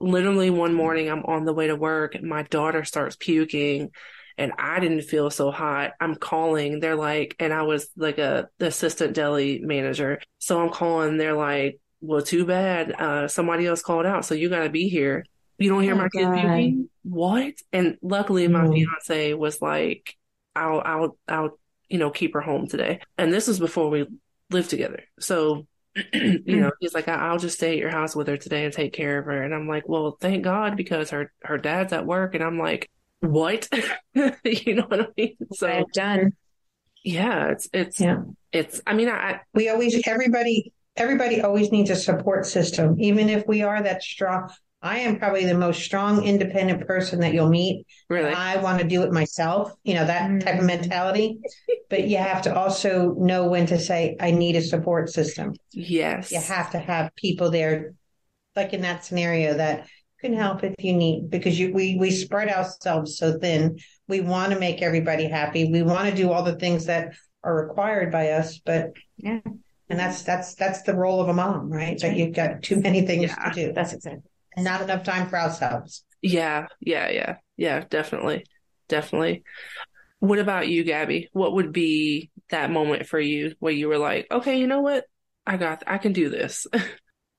literally 0.00 0.50
one 0.50 0.74
morning 0.74 1.10
I'm 1.10 1.24
on 1.24 1.44
the 1.44 1.52
way 1.54 1.68
to 1.68 1.76
work, 1.76 2.20
my 2.22 2.42
daughter 2.44 2.84
starts 2.84 3.16
puking 3.16 3.90
and 4.38 4.52
I 4.58 4.80
didn't 4.80 5.02
feel 5.02 5.30
so 5.30 5.50
hot. 5.50 5.92
I'm 6.00 6.14
calling, 6.14 6.80
they're 6.80 6.96
like, 6.96 7.36
and 7.38 7.52
I 7.52 7.62
was 7.62 7.88
like 7.96 8.18
a 8.18 8.48
the 8.58 8.66
assistant 8.68 9.14
deli 9.14 9.60
manager. 9.60 10.20
So 10.38 10.60
I'm 10.62 10.70
calling, 10.70 11.18
they're 11.18 11.34
like, 11.34 11.80
well, 12.00 12.22
too 12.22 12.46
bad. 12.46 12.92
Uh, 12.92 13.28
somebody 13.28 13.66
else 13.66 13.82
called 13.82 14.06
out. 14.06 14.24
So 14.24 14.34
you 14.34 14.48
got 14.48 14.64
to 14.64 14.70
be 14.70 14.88
here. 14.88 15.24
You 15.58 15.68
don't 15.68 15.82
hear 15.82 15.94
Oh, 15.94 15.96
my 15.96 16.08
God. 16.08 16.10
puking? 16.10 16.88
What? 17.02 17.54
And 17.72 17.98
luckily 18.02 18.48
my 18.48 18.64
Mm. 18.64 18.72
fiance 18.72 19.34
was 19.34 19.60
like, 19.60 20.16
I'll, 20.54 20.82
I'll, 20.84 21.16
I'll, 21.28 21.58
you 21.88 21.98
know, 21.98 22.10
keep 22.10 22.34
her 22.34 22.40
home 22.40 22.66
today. 22.68 23.00
And 23.18 23.32
this 23.32 23.48
was 23.48 23.58
before 23.58 23.90
we 23.90 24.06
lived 24.50 24.70
together. 24.70 25.02
So, 25.18 25.66
you 26.12 26.42
know, 26.60 26.70
he's 26.80 26.94
like, 26.94 27.08
I- 27.08 27.28
I'll 27.28 27.38
just 27.38 27.56
stay 27.56 27.72
at 27.72 27.78
your 27.78 27.90
house 27.90 28.14
with 28.14 28.28
her 28.28 28.36
today 28.36 28.64
and 28.64 28.72
take 28.72 28.92
care 28.92 29.18
of 29.18 29.24
her. 29.26 29.42
And 29.42 29.54
I'm 29.54 29.66
like, 29.68 29.88
well, 29.88 30.16
thank 30.20 30.44
God 30.44 30.76
because 30.76 31.10
her, 31.10 31.32
her 31.42 31.58
dad's 31.58 31.92
at 31.92 32.06
work. 32.06 32.34
And 32.34 32.44
I'm 32.44 32.58
like, 32.58 32.88
what? 33.20 33.68
you 34.14 34.74
know 34.74 34.84
what 34.86 35.00
I 35.00 35.06
mean? 35.16 35.36
So 35.52 35.68
I've 35.68 35.90
done. 35.92 36.32
yeah, 37.04 37.48
it's, 37.48 37.68
it's, 37.72 38.00
Yeah. 38.00 38.22
it's, 38.52 38.80
I 38.86 38.94
mean, 38.94 39.08
I, 39.08 39.40
We 39.54 39.68
always, 39.68 40.00
everybody, 40.06 40.72
everybody 40.96 41.40
always 41.40 41.72
needs 41.72 41.90
a 41.90 41.96
support 41.96 42.46
system, 42.46 42.96
even 43.00 43.28
if 43.28 43.46
we 43.46 43.62
are 43.62 43.82
that 43.82 44.02
strong. 44.02 44.50
I 44.82 45.00
am 45.00 45.18
probably 45.18 45.44
the 45.44 45.56
most 45.56 45.82
strong, 45.82 46.24
independent 46.24 46.86
person 46.86 47.20
that 47.20 47.34
you'll 47.34 47.50
meet. 47.50 47.86
really, 48.08 48.32
I 48.32 48.56
want 48.62 48.80
to 48.80 48.86
do 48.86 49.02
it 49.02 49.12
myself, 49.12 49.72
you 49.84 49.94
know, 49.94 50.06
that 50.06 50.40
type 50.40 50.56
of 50.56 50.62
Mm. 50.62 50.66
mentality. 50.66 51.38
But 51.90 52.08
you 52.08 52.16
have 52.16 52.42
to 52.42 52.54
also 52.56 53.14
know 53.18 53.46
when 53.48 53.66
to 53.66 53.78
say, 53.78 54.16
I 54.20 54.30
need 54.30 54.56
a 54.56 54.62
support 54.62 55.10
system. 55.10 55.54
yes. 55.72 56.32
You 56.32 56.40
have 56.40 56.70
to 56.72 56.78
have 56.78 57.14
people 57.16 57.50
there, 57.50 57.94
like 58.56 58.72
in 58.72 58.80
that 58.82 59.04
scenario, 59.04 59.54
that 59.54 59.86
can 60.20 60.32
help 60.34 60.64
if 60.64 60.74
you 60.78 60.92
need, 60.94 61.30
because 61.30 61.58
you, 61.58 61.72
we, 61.74 61.96
we 61.96 62.10
spread 62.10 62.48
ourselves 62.48 63.16
so 63.18 63.38
thin. 63.38 63.78
We 64.08 64.20
want 64.20 64.52
to 64.52 64.58
make 64.58 64.82
everybody 64.82 65.24
happy. 65.26 65.70
We 65.70 65.82
want 65.82 66.08
to 66.08 66.14
do 66.14 66.30
all 66.30 66.42
the 66.42 66.56
things 66.56 66.86
that 66.86 67.12
are 67.42 67.66
required 67.66 68.12
by 68.12 68.30
us, 68.30 68.58
but 68.64 68.92
Yeah. 69.18 69.40
and 69.44 69.98
that's, 69.98 70.22
that's, 70.22 70.54
that's 70.54 70.82
the 70.82 70.94
role 70.94 71.20
of 71.20 71.28
a 71.28 71.34
mom, 71.34 71.70
right? 71.70 71.98
That 72.00 72.16
you've 72.16 72.34
got 72.34 72.62
too 72.62 72.80
many 72.80 73.06
things 73.06 73.30
Yeah. 73.30 73.50
to 73.50 73.54
do 73.54 73.72
That's 73.72 73.92
exactly. 73.94 74.22
And 74.56 74.64
not 74.64 74.82
enough 74.82 75.04
time 75.04 75.28
for 75.28 75.38
ourselves. 75.38 76.04
Yeah, 76.22 76.66
yeah, 76.80 77.10
yeah, 77.10 77.36
yeah, 77.56 77.84
definitely, 77.88 78.44
definitely. 78.88 79.44
What 80.18 80.38
about 80.38 80.68
you, 80.68 80.84
Gabby? 80.84 81.28
What 81.32 81.54
would 81.54 81.72
be 81.72 82.30
that 82.50 82.70
moment 82.70 83.06
for 83.06 83.18
you 83.18 83.54
where 83.58 83.72
you 83.72 83.88
were 83.88 83.98
like, 83.98 84.26
okay, 84.30 84.58
you 84.58 84.66
know 84.66 84.80
what? 84.80 85.04
I 85.46 85.56
got, 85.56 85.82
I 85.86 85.98
can 85.98 86.12
do 86.12 86.28
this. 86.28 86.66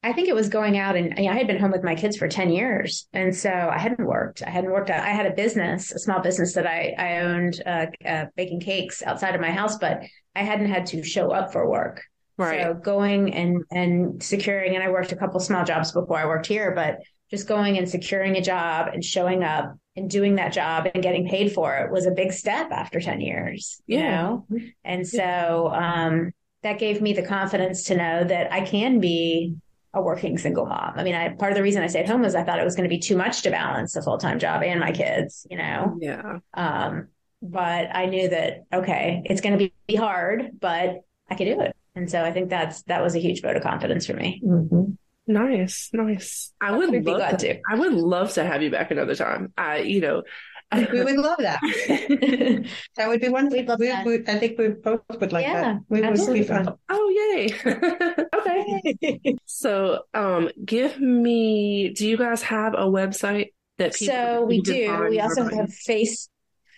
I 0.03 0.13
think 0.13 0.27
it 0.27 0.35
was 0.35 0.49
going 0.49 0.79
out 0.79 0.95
and 0.95 1.13
I 1.15 1.33
had 1.33 1.45
been 1.45 1.59
home 1.59 1.71
with 1.71 1.83
my 1.83 1.93
kids 1.93 2.17
for 2.17 2.27
10 2.27 2.51
years. 2.51 3.07
And 3.13 3.35
so 3.35 3.51
I 3.51 3.77
hadn't 3.77 4.03
worked. 4.03 4.41
I 4.41 4.49
hadn't 4.49 4.71
worked 4.71 4.89
out. 4.89 5.03
I 5.03 5.11
had 5.11 5.27
a 5.27 5.35
business, 5.35 5.91
a 5.91 5.99
small 5.99 6.21
business 6.21 6.55
that 6.55 6.65
I, 6.65 6.95
I 6.97 7.19
owned, 7.19 7.61
uh, 7.63 7.85
uh, 8.03 8.25
baking 8.35 8.61
cakes 8.61 9.03
outside 9.03 9.35
of 9.35 9.41
my 9.41 9.51
house, 9.51 9.77
but 9.77 10.01
I 10.35 10.41
hadn't 10.41 10.71
had 10.71 10.87
to 10.87 11.03
show 11.03 11.29
up 11.29 11.51
for 11.51 11.69
work. 11.69 12.01
Right. 12.41 12.63
So 12.63 12.73
going 12.73 13.33
and, 13.33 13.63
and 13.71 14.21
securing, 14.21 14.75
and 14.75 14.83
I 14.83 14.89
worked 14.89 15.11
a 15.11 15.15
couple 15.15 15.39
small 15.39 15.63
jobs 15.63 15.91
before 15.91 16.17
I 16.17 16.25
worked 16.25 16.47
here, 16.47 16.73
but 16.73 16.99
just 17.29 17.47
going 17.47 17.77
and 17.77 17.87
securing 17.89 18.35
a 18.35 18.41
job 18.41 18.89
and 18.93 19.03
showing 19.03 19.43
up 19.43 19.75
and 19.95 20.09
doing 20.09 20.35
that 20.35 20.53
job 20.53 20.87
and 20.93 21.03
getting 21.03 21.27
paid 21.27 21.53
for 21.53 21.77
it 21.77 21.91
was 21.91 22.05
a 22.05 22.11
big 22.11 22.31
step 22.31 22.71
after 22.71 22.99
10 22.99 23.21
years, 23.21 23.81
you 23.87 23.99
Yeah. 23.99 24.21
know? 24.21 24.47
And 24.83 25.07
so, 25.07 25.69
um, 25.73 26.31
that 26.63 26.77
gave 26.77 27.01
me 27.01 27.13
the 27.13 27.23
confidence 27.23 27.85
to 27.85 27.97
know 27.97 28.23
that 28.23 28.51
I 28.53 28.61
can 28.61 28.99
be 28.99 29.55
a 29.93 30.01
working 30.01 30.37
single 30.37 30.65
mom. 30.65 30.93
I 30.95 31.03
mean, 31.03 31.15
I, 31.15 31.29
part 31.29 31.51
of 31.51 31.55
the 31.57 31.63
reason 31.63 31.83
I 31.83 31.87
stayed 31.87 32.07
home 32.07 32.21
was 32.21 32.35
I 32.35 32.43
thought 32.43 32.59
it 32.59 32.63
was 32.63 32.75
going 32.75 32.87
to 32.87 32.93
be 32.93 32.99
too 32.99 33.17
much 33.17 33.41
to 33.41 33.51
balance 33.51 33.95
a 33.95 34.01
full 34.01 34.17
time 34.17 34.39
job 34.39 34.63
and 34.63 34.79
my 34.79 34.91
kids, 34.91 35.45
you 35.49 35.57
know? 35.57 35.97
Yeah. 35.99 36.39
Um, 36.53 37.07
but 37.41 37.89
I 37.95 38.05
knew 38.05 38.29
that, 38.29 38.65
okay, 38.71 39.23
it's 39.25 39.41
going 39.41 39.57
to 39.57 39.71
be 39.87 39.95
hard, 39.95 40.51
but 40.59 41.01
I 41.29 41.35
could 41.35 41.45
do 41.45 41.59
it. 41.61 41.75
And 41.95 42.09
so 42.09 42.23
I 42.23 42.31
think 42.31 42.49
that's, 42.49 42.83
that 42.83 43.01
was 43.03 43.15
a 43.15 43.19
huge 43.19 43.41
vote 43.41 43.57
of 43.57 43.63
confidence 43.63 44.05
for 44.05 44.13
me. 44.13 44.41
Mhm. 44.45 44.97
Nice, 45.27 45.89
nice. 45.93 46.51
I 46.59 46.75
would 46.75 46.91
be 46.91 46.99
love 47.01 47.17
glad 47.17 47.39
to, 47.39 47.53
to. 47.53 47.59
I 47.69 47.75
would 47.75 47.93
love 47.93 48.33
to 48.33 48.43
have 48.43 48.61
you 48.63 48.71
back 48.71 48.91
another 48.91 49.15
time. 49.15 49.53
I, 49.57 49.77
you 49.79 50.01
know, 50.01 50.23
We 50.73 51.03
would 51.03 51.17
love 51.17 51.37
that. 51.39 51.59
That 52.97 53.07
would 53.07 53.21
be 53.21 53.29
wonderful. 53.29 53.57
We'd 53.59 53.67
love 53.67 53.79
We, 53.79 53.87
that. 53.87 54.05
we, 54.05 54.15
I 54.27 54.39
think 54.39 54.57
we 54.57 54.69
both 54.69 55.01
would 55.19 55.31
like 55.31 55.45
Yeah, 55.45 55.61
that. 55.61 55.77
We 55.89 55.99
would 56.01 56.07
be 56.07 56.11
absolutely. 56.11 56.43
fun. 56.45 56.73
oh, 56.89 57.09
yay. 57.35 57.53
okay. 58.39 59.35
So, 59.45 60.03
um, 60.13 60.49
give 60.63 60.99
me, 60.99 61.89
do 61.93 62.07
you 62.07 62.17
guys 62.17 62.41
have 62.43 62.73
a 62.73 62.85
website 62.85 63.53
that 63.77 63.93
people 63.95 64.13
So 64.15 64.45
we 64.45 64.61
do. 64.61 65.07
We 65.09 65.19
also 65.19 65.43
have 65.49 65.73
face 65.73 66.29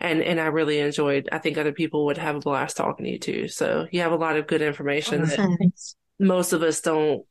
And 0.00 0.22
and 0.22 0.40
I 0.40 0.46
really 0.46 0.80
enjoyed 0.80 1.28
I 1.32 1.38
think 1.38 1.56
other 1.56 1.72
people 1.72 2.06
would 2.06 2.18
have 2.18 2.36
a 2.36 2.40
blast 2.40 2.76
talking 2.76 3.06
to 3.06 3.12
you 3.12 3.18
too. 3.18 3.48
So 3.48 3.86
you 3.92 4.00
have 4.00 4.12
a 4.12 4.16
lot 4.16 4.36
of 4.36 4.46
good 4.48 4.60
information 4.60 5.22
Awesome. 5.22 5.56
that 5.60 5.70
most 6.18 6.52
of 6.52 6.62
us 6.62 6.80
don't 6.80 7.24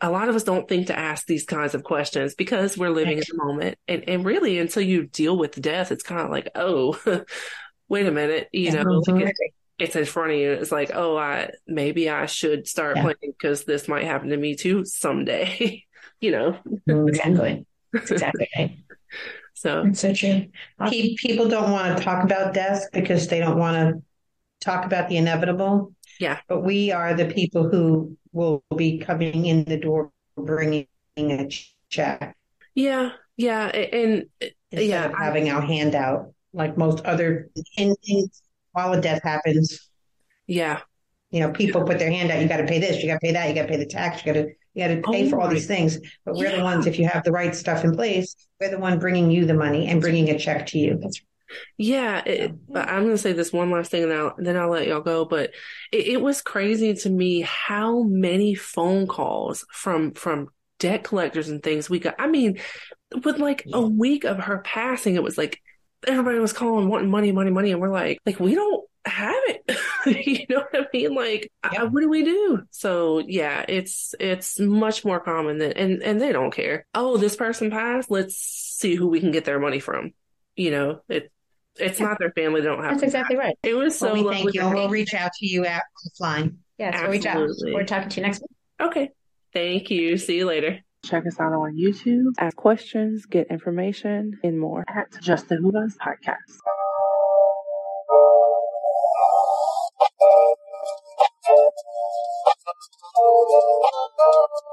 a 0.00 0.10
lot 0.10 0.28
of 0.28 0.36
us 0.36 0.44
don't 0.44 0.68
think 0.68 0.88
to 0.88 0.98
ask 0.98 1.26
these 1.26 1.44
kinds 1.44 1.74
of 1.74 1.82
questions 1.84 2.34
because 2.34 2.76
we're 2.78 2.90
living 2.90 3.18
in 3.18 3.24
the 3.28 3.36
moment. 3.44 3.78
And 3.88 4.04
and 4.08 4.24
really 4.24 4.58
until 4.58 4.82
you 4.82 5.06
deal 5.06 5.36
with 5.38 5.60
death, 5.60 5.90
it's 5.92 6.02
kind 6.04 6.20
of 6.20 6.30
like, 6.30 6.50
oh, 6.54 6.98
wait 7.88 8.06
a 8.06 8.12
minute, 8.12 8.48
you 8.52 8.64
Yeah. 8.66 8.82
know, 8.82 8.90
like 9.06 9.24
Mhm. 9.24 9.28
it- 9.28 9.36
it's 9.78 9.96
in 9.96 10.04
front 10.04 10.32
of 10.32 10.38
you. 10.38 10.52
It's 10.52 10.72
like, 10.72 10.90
oh, 10.94 11.16
I 11.16 11.50
maybe 11.66 12.08
I 12.10 12.26
should 12.26 12.66
start 12.68 12.96
Yeah. 12.96 13.02
planning 13.02 13.32
because 13.38 13.64
this 13.64 13.88
might 13.88 14.04
happen 14.04 14.30
to 14.30 14.36
me 14.36 14.54
too 14.56 14.84
someday. 14.84 15.84
you 16.20 16.30
know, 16.32 16.58
Exactly. 16.86 17.66
That's 17.92 18.10
exactly 18.10 18.48
right. 18.58 18.76
so 19.54 19.84
That's 19.84 20.00
so 20.00 20.12
true. 20.12 20.46
Pe- 20.88 21.14
People 21.16 21.48
don't 21.48 21.70
want 21.70 21.96
to 21.96 22.02
talk 22.04 22.24
about 22.24 22.54
death 22.54 22.86
because 22.92 23.28
they 23.28 23.38
don't 23.38 23.58
want 23.58 23.76
to 23.76 24.02
talk 24.60 24.84
about 24.84 25.08
the 25.08 25.16
inevitable. 25.16 25.94
Yeah. 26.20 26.40
But 26.48 26.62
we 26.64 26.90
are 26.92 27.14
the 27.14 27.26
people 27.26 27.68
who 27.68 28.16
will 28.32 28.62
be 28.76 28.98
coming 28.98 29.46
in 29.46 29.64
the 29.64 29.78
door 29.78 30.10
bringing 30.36 30.86
a 31.16 31.48
check 31.90 32.36
yeah, 32.74 33.10
yeah, 33.36 33.70
a- 33.74 33.90
and 34.04 34.24
Yeah, 34.70 35.10
having 35.16 35.50
our 35.50 35.60
hand 35.62 35.94
out 35.96 36.32
like 36.52 36.76
most 36.78 37.04
other. 37.04 37.50
In, 37.76 37.96
in, 38.06 38.28
while 38.78 38.92
a 38.92 39.00
death 39.00 39.22
happens, 39.24 39.90
yeah, 40.46 40.80
you 41.30 41.40
know, 41.40 41.50
people 41.50 41.84
put 41.84 41.98
their 41.98 42.10
hand 42.10 42.30
out. 42.30 42.40
You 42.40 42.48
got 42.48 42.58
to 42.58 42.66
pay 42.66 42.78
this. 42.78 43.02
You 43.02 43.08
got 43.08 43.14
to 43.14 43.26
pay 43.26 43.32
that. 43.32 43.48
You 43.48 43.54
got 43.54 43.62
to 43.62 43.68
pay 43.68 43.76
the 43.76 43.86
tax. 43.86 44.24
You 44.24 44.32
got 44.32 44.40
to 44.40 44.48
you 44.74 44.86
got 44.86 44.94
to 44.94 45.02
pay 45.02 45.26
Oh 45.26 45.30
for 45.30 45.40
all 45.40 45.48
these 45.48 45.66
oh. 45.66 45.74
things. 45.74 45.98
But 46.24 46.36
we're 46.36 46.56
the 46.56 46.62
ones. 46.62 46.86
If 46.86 46.98
you 46.98 47.08
have 47.08 47.24
the 47.24 47.32
right 47.32 47.54
stuff 47.54 47.84
in 47.84 47.94
place, 47.94 48.36
we're 48.60 48.70
the 48.70 48.78
one 48.78 49.00
bringing 49.00 49.30
you 49.30 49.44
the 49.44 49.54
money 49.54 49.88
and 49.88 50.00
bringing 50.00 50.30
a 50.30 50.38
check 50.38 50.66
to 50.68 50.78
you. 50.78 51.00
yeah. 51.76 52.22
It, 52.24 52.52
but 52.68 52.88
I'm 52.88 53.02
gonna 53.02 53.18
say 53.18 53.32
this 53.32 53.52
one 53.52 53.72
last 53.72 53.90
thing, 53.90 54.04
and 54.04 54.12
I'll, 54.12 54.34
then 54.38 54.56
I'll 54.56 54.70
let 54.70 54.86
y'all 54.86 55.00
go. 55.00 55.24
But 55.24 55.50
it, 55.90 56.06
it 56.06 56.20
was 56.22 56.40
crazy 56.40 56.94
to 56.94 57.10
me 57.10 57.40
how 57.40 58.04
many 58.04 58.54
phone 58.54 59.08
calls 59.08 59.66
from 59.72 60.12
from 60.12 60.48
debt 60.78 61.02
collectors 61.02 61.48
and 61.48 61.62
things 61.62 61.90
we 61.90 61.98
got. 61.98 62.14
I 62.16 62.28
mean, 62.28 62.60
with 63.24 63.38
like 63.38 63.66
a 63.72 63.82
week 63.82 64.22
of 64.22 64.38
her 64.38 64.58
passing, 64.58 65.16
it 65.16 65.22
was 65.22 65.36
like 65.36 65.60
everybody 66.06 66.38
was 66.38 66.52
calling 66.52 66.88
wanting 66.88 67.10
money, 67.10 67.32
money, 67.32 67.50
money, 67.50 67.72
and 67.72 67.80
we're 67.80 67.90
like, 67.90 68.18
like 68.26 68.38
we 68.40 68.54
don't 68.54 68.84
have 69.04 69.34
it. 69.46 69.78
you 70.26 70.46
know 70.48 70.64
what 70.70 70.82
I 70.82 70.86
mean? 70.92 71.14
Like, 71.14 71.50
I, 71.62 71.84
what 71.84 72.00
do 72.00 72.08
we 72.08 72.24
do? 72.24 72.62
So 72.70 73.18
yeah, 73.18 73.64
it's 73.68 74.14
it's 74.20 74.58
much 74.60 75.04
more 75.04 75.20
common 75.20 75.58
than 75.58 75.72
and 75.72 76.02
and 76.02 76.20
they 76.20 76.32
don't 76.32 76.52
care. 76.52 76.86
Oh, 76.94 77.16
this 77.16 77.36
person 77.36 77.70
passed. 77.70 78.10
Let's 78.10 78.36
see 78.36 78.94
who 78.94 79.08
we 79.08 79.20
can 79.20 79.30
get 79.30 79.44
their 79.44 79.58
money 79.58 79.80
from. 79.80 80.12
You 80.56 80.70
know, 80.70 81.00
it 81.08 81.32
it's 81.76 82.00
not 82.00 82.18
their 82.18 82.32
family. 82.32 82.60
They 82.60 82.66
don't 82.66 82.82
have. 82.82 82.92
That's 82.92 83.02
exactly 83.04 83.36
right. 83.36 83.56
It 83.62 83.74
was 83.74 83.98
so 83.98 84.12
Well, 84.12 84.24
we 84.24 84.30
thank 84.30 84.54
you, 84.54 84.68
we'll 84.68 84.82
have- 84.82 84.90
reach 84.90 85.14
out 85.14 85.32
to 85.38 85.46
you 85.46 85.64
at 85.64 85.82
offline. 86.20 86.56
Yeah, 86.76 87.00
so 87.00 87.10
reach 87.10 87.26
out. 87.26 87.48
We're 87.62 87.84
talking 87.84 88.08
to 88.08 88.20
you 88.20 88.26
next 88.26 88.40
week. 88.40 88.88
Okay. 88.88 89.10
Thank 89.52 89.90
you. 89.90 90.16
See 90.16 90.36
you 90.36 90.46
later. 90.46 90.80
Check 91.04 91.26
us 91.26 91.40
out 91.40 91.52
on 91.52 91.76
YouTube, 91.76 92.32
ask 92.38 92.56
questions, 92.56 93.24
get 93.26 93.46
information, 93.48 94.38
and 94.42 94.58
more 94.58 94.84
at 94.88 95.06
Just 95.22 95.48
the 95.48 95.56
Who 95.56 95.68
of 95.68 95.76
Us 95.76 95.96
Podcast. 95.96 96.58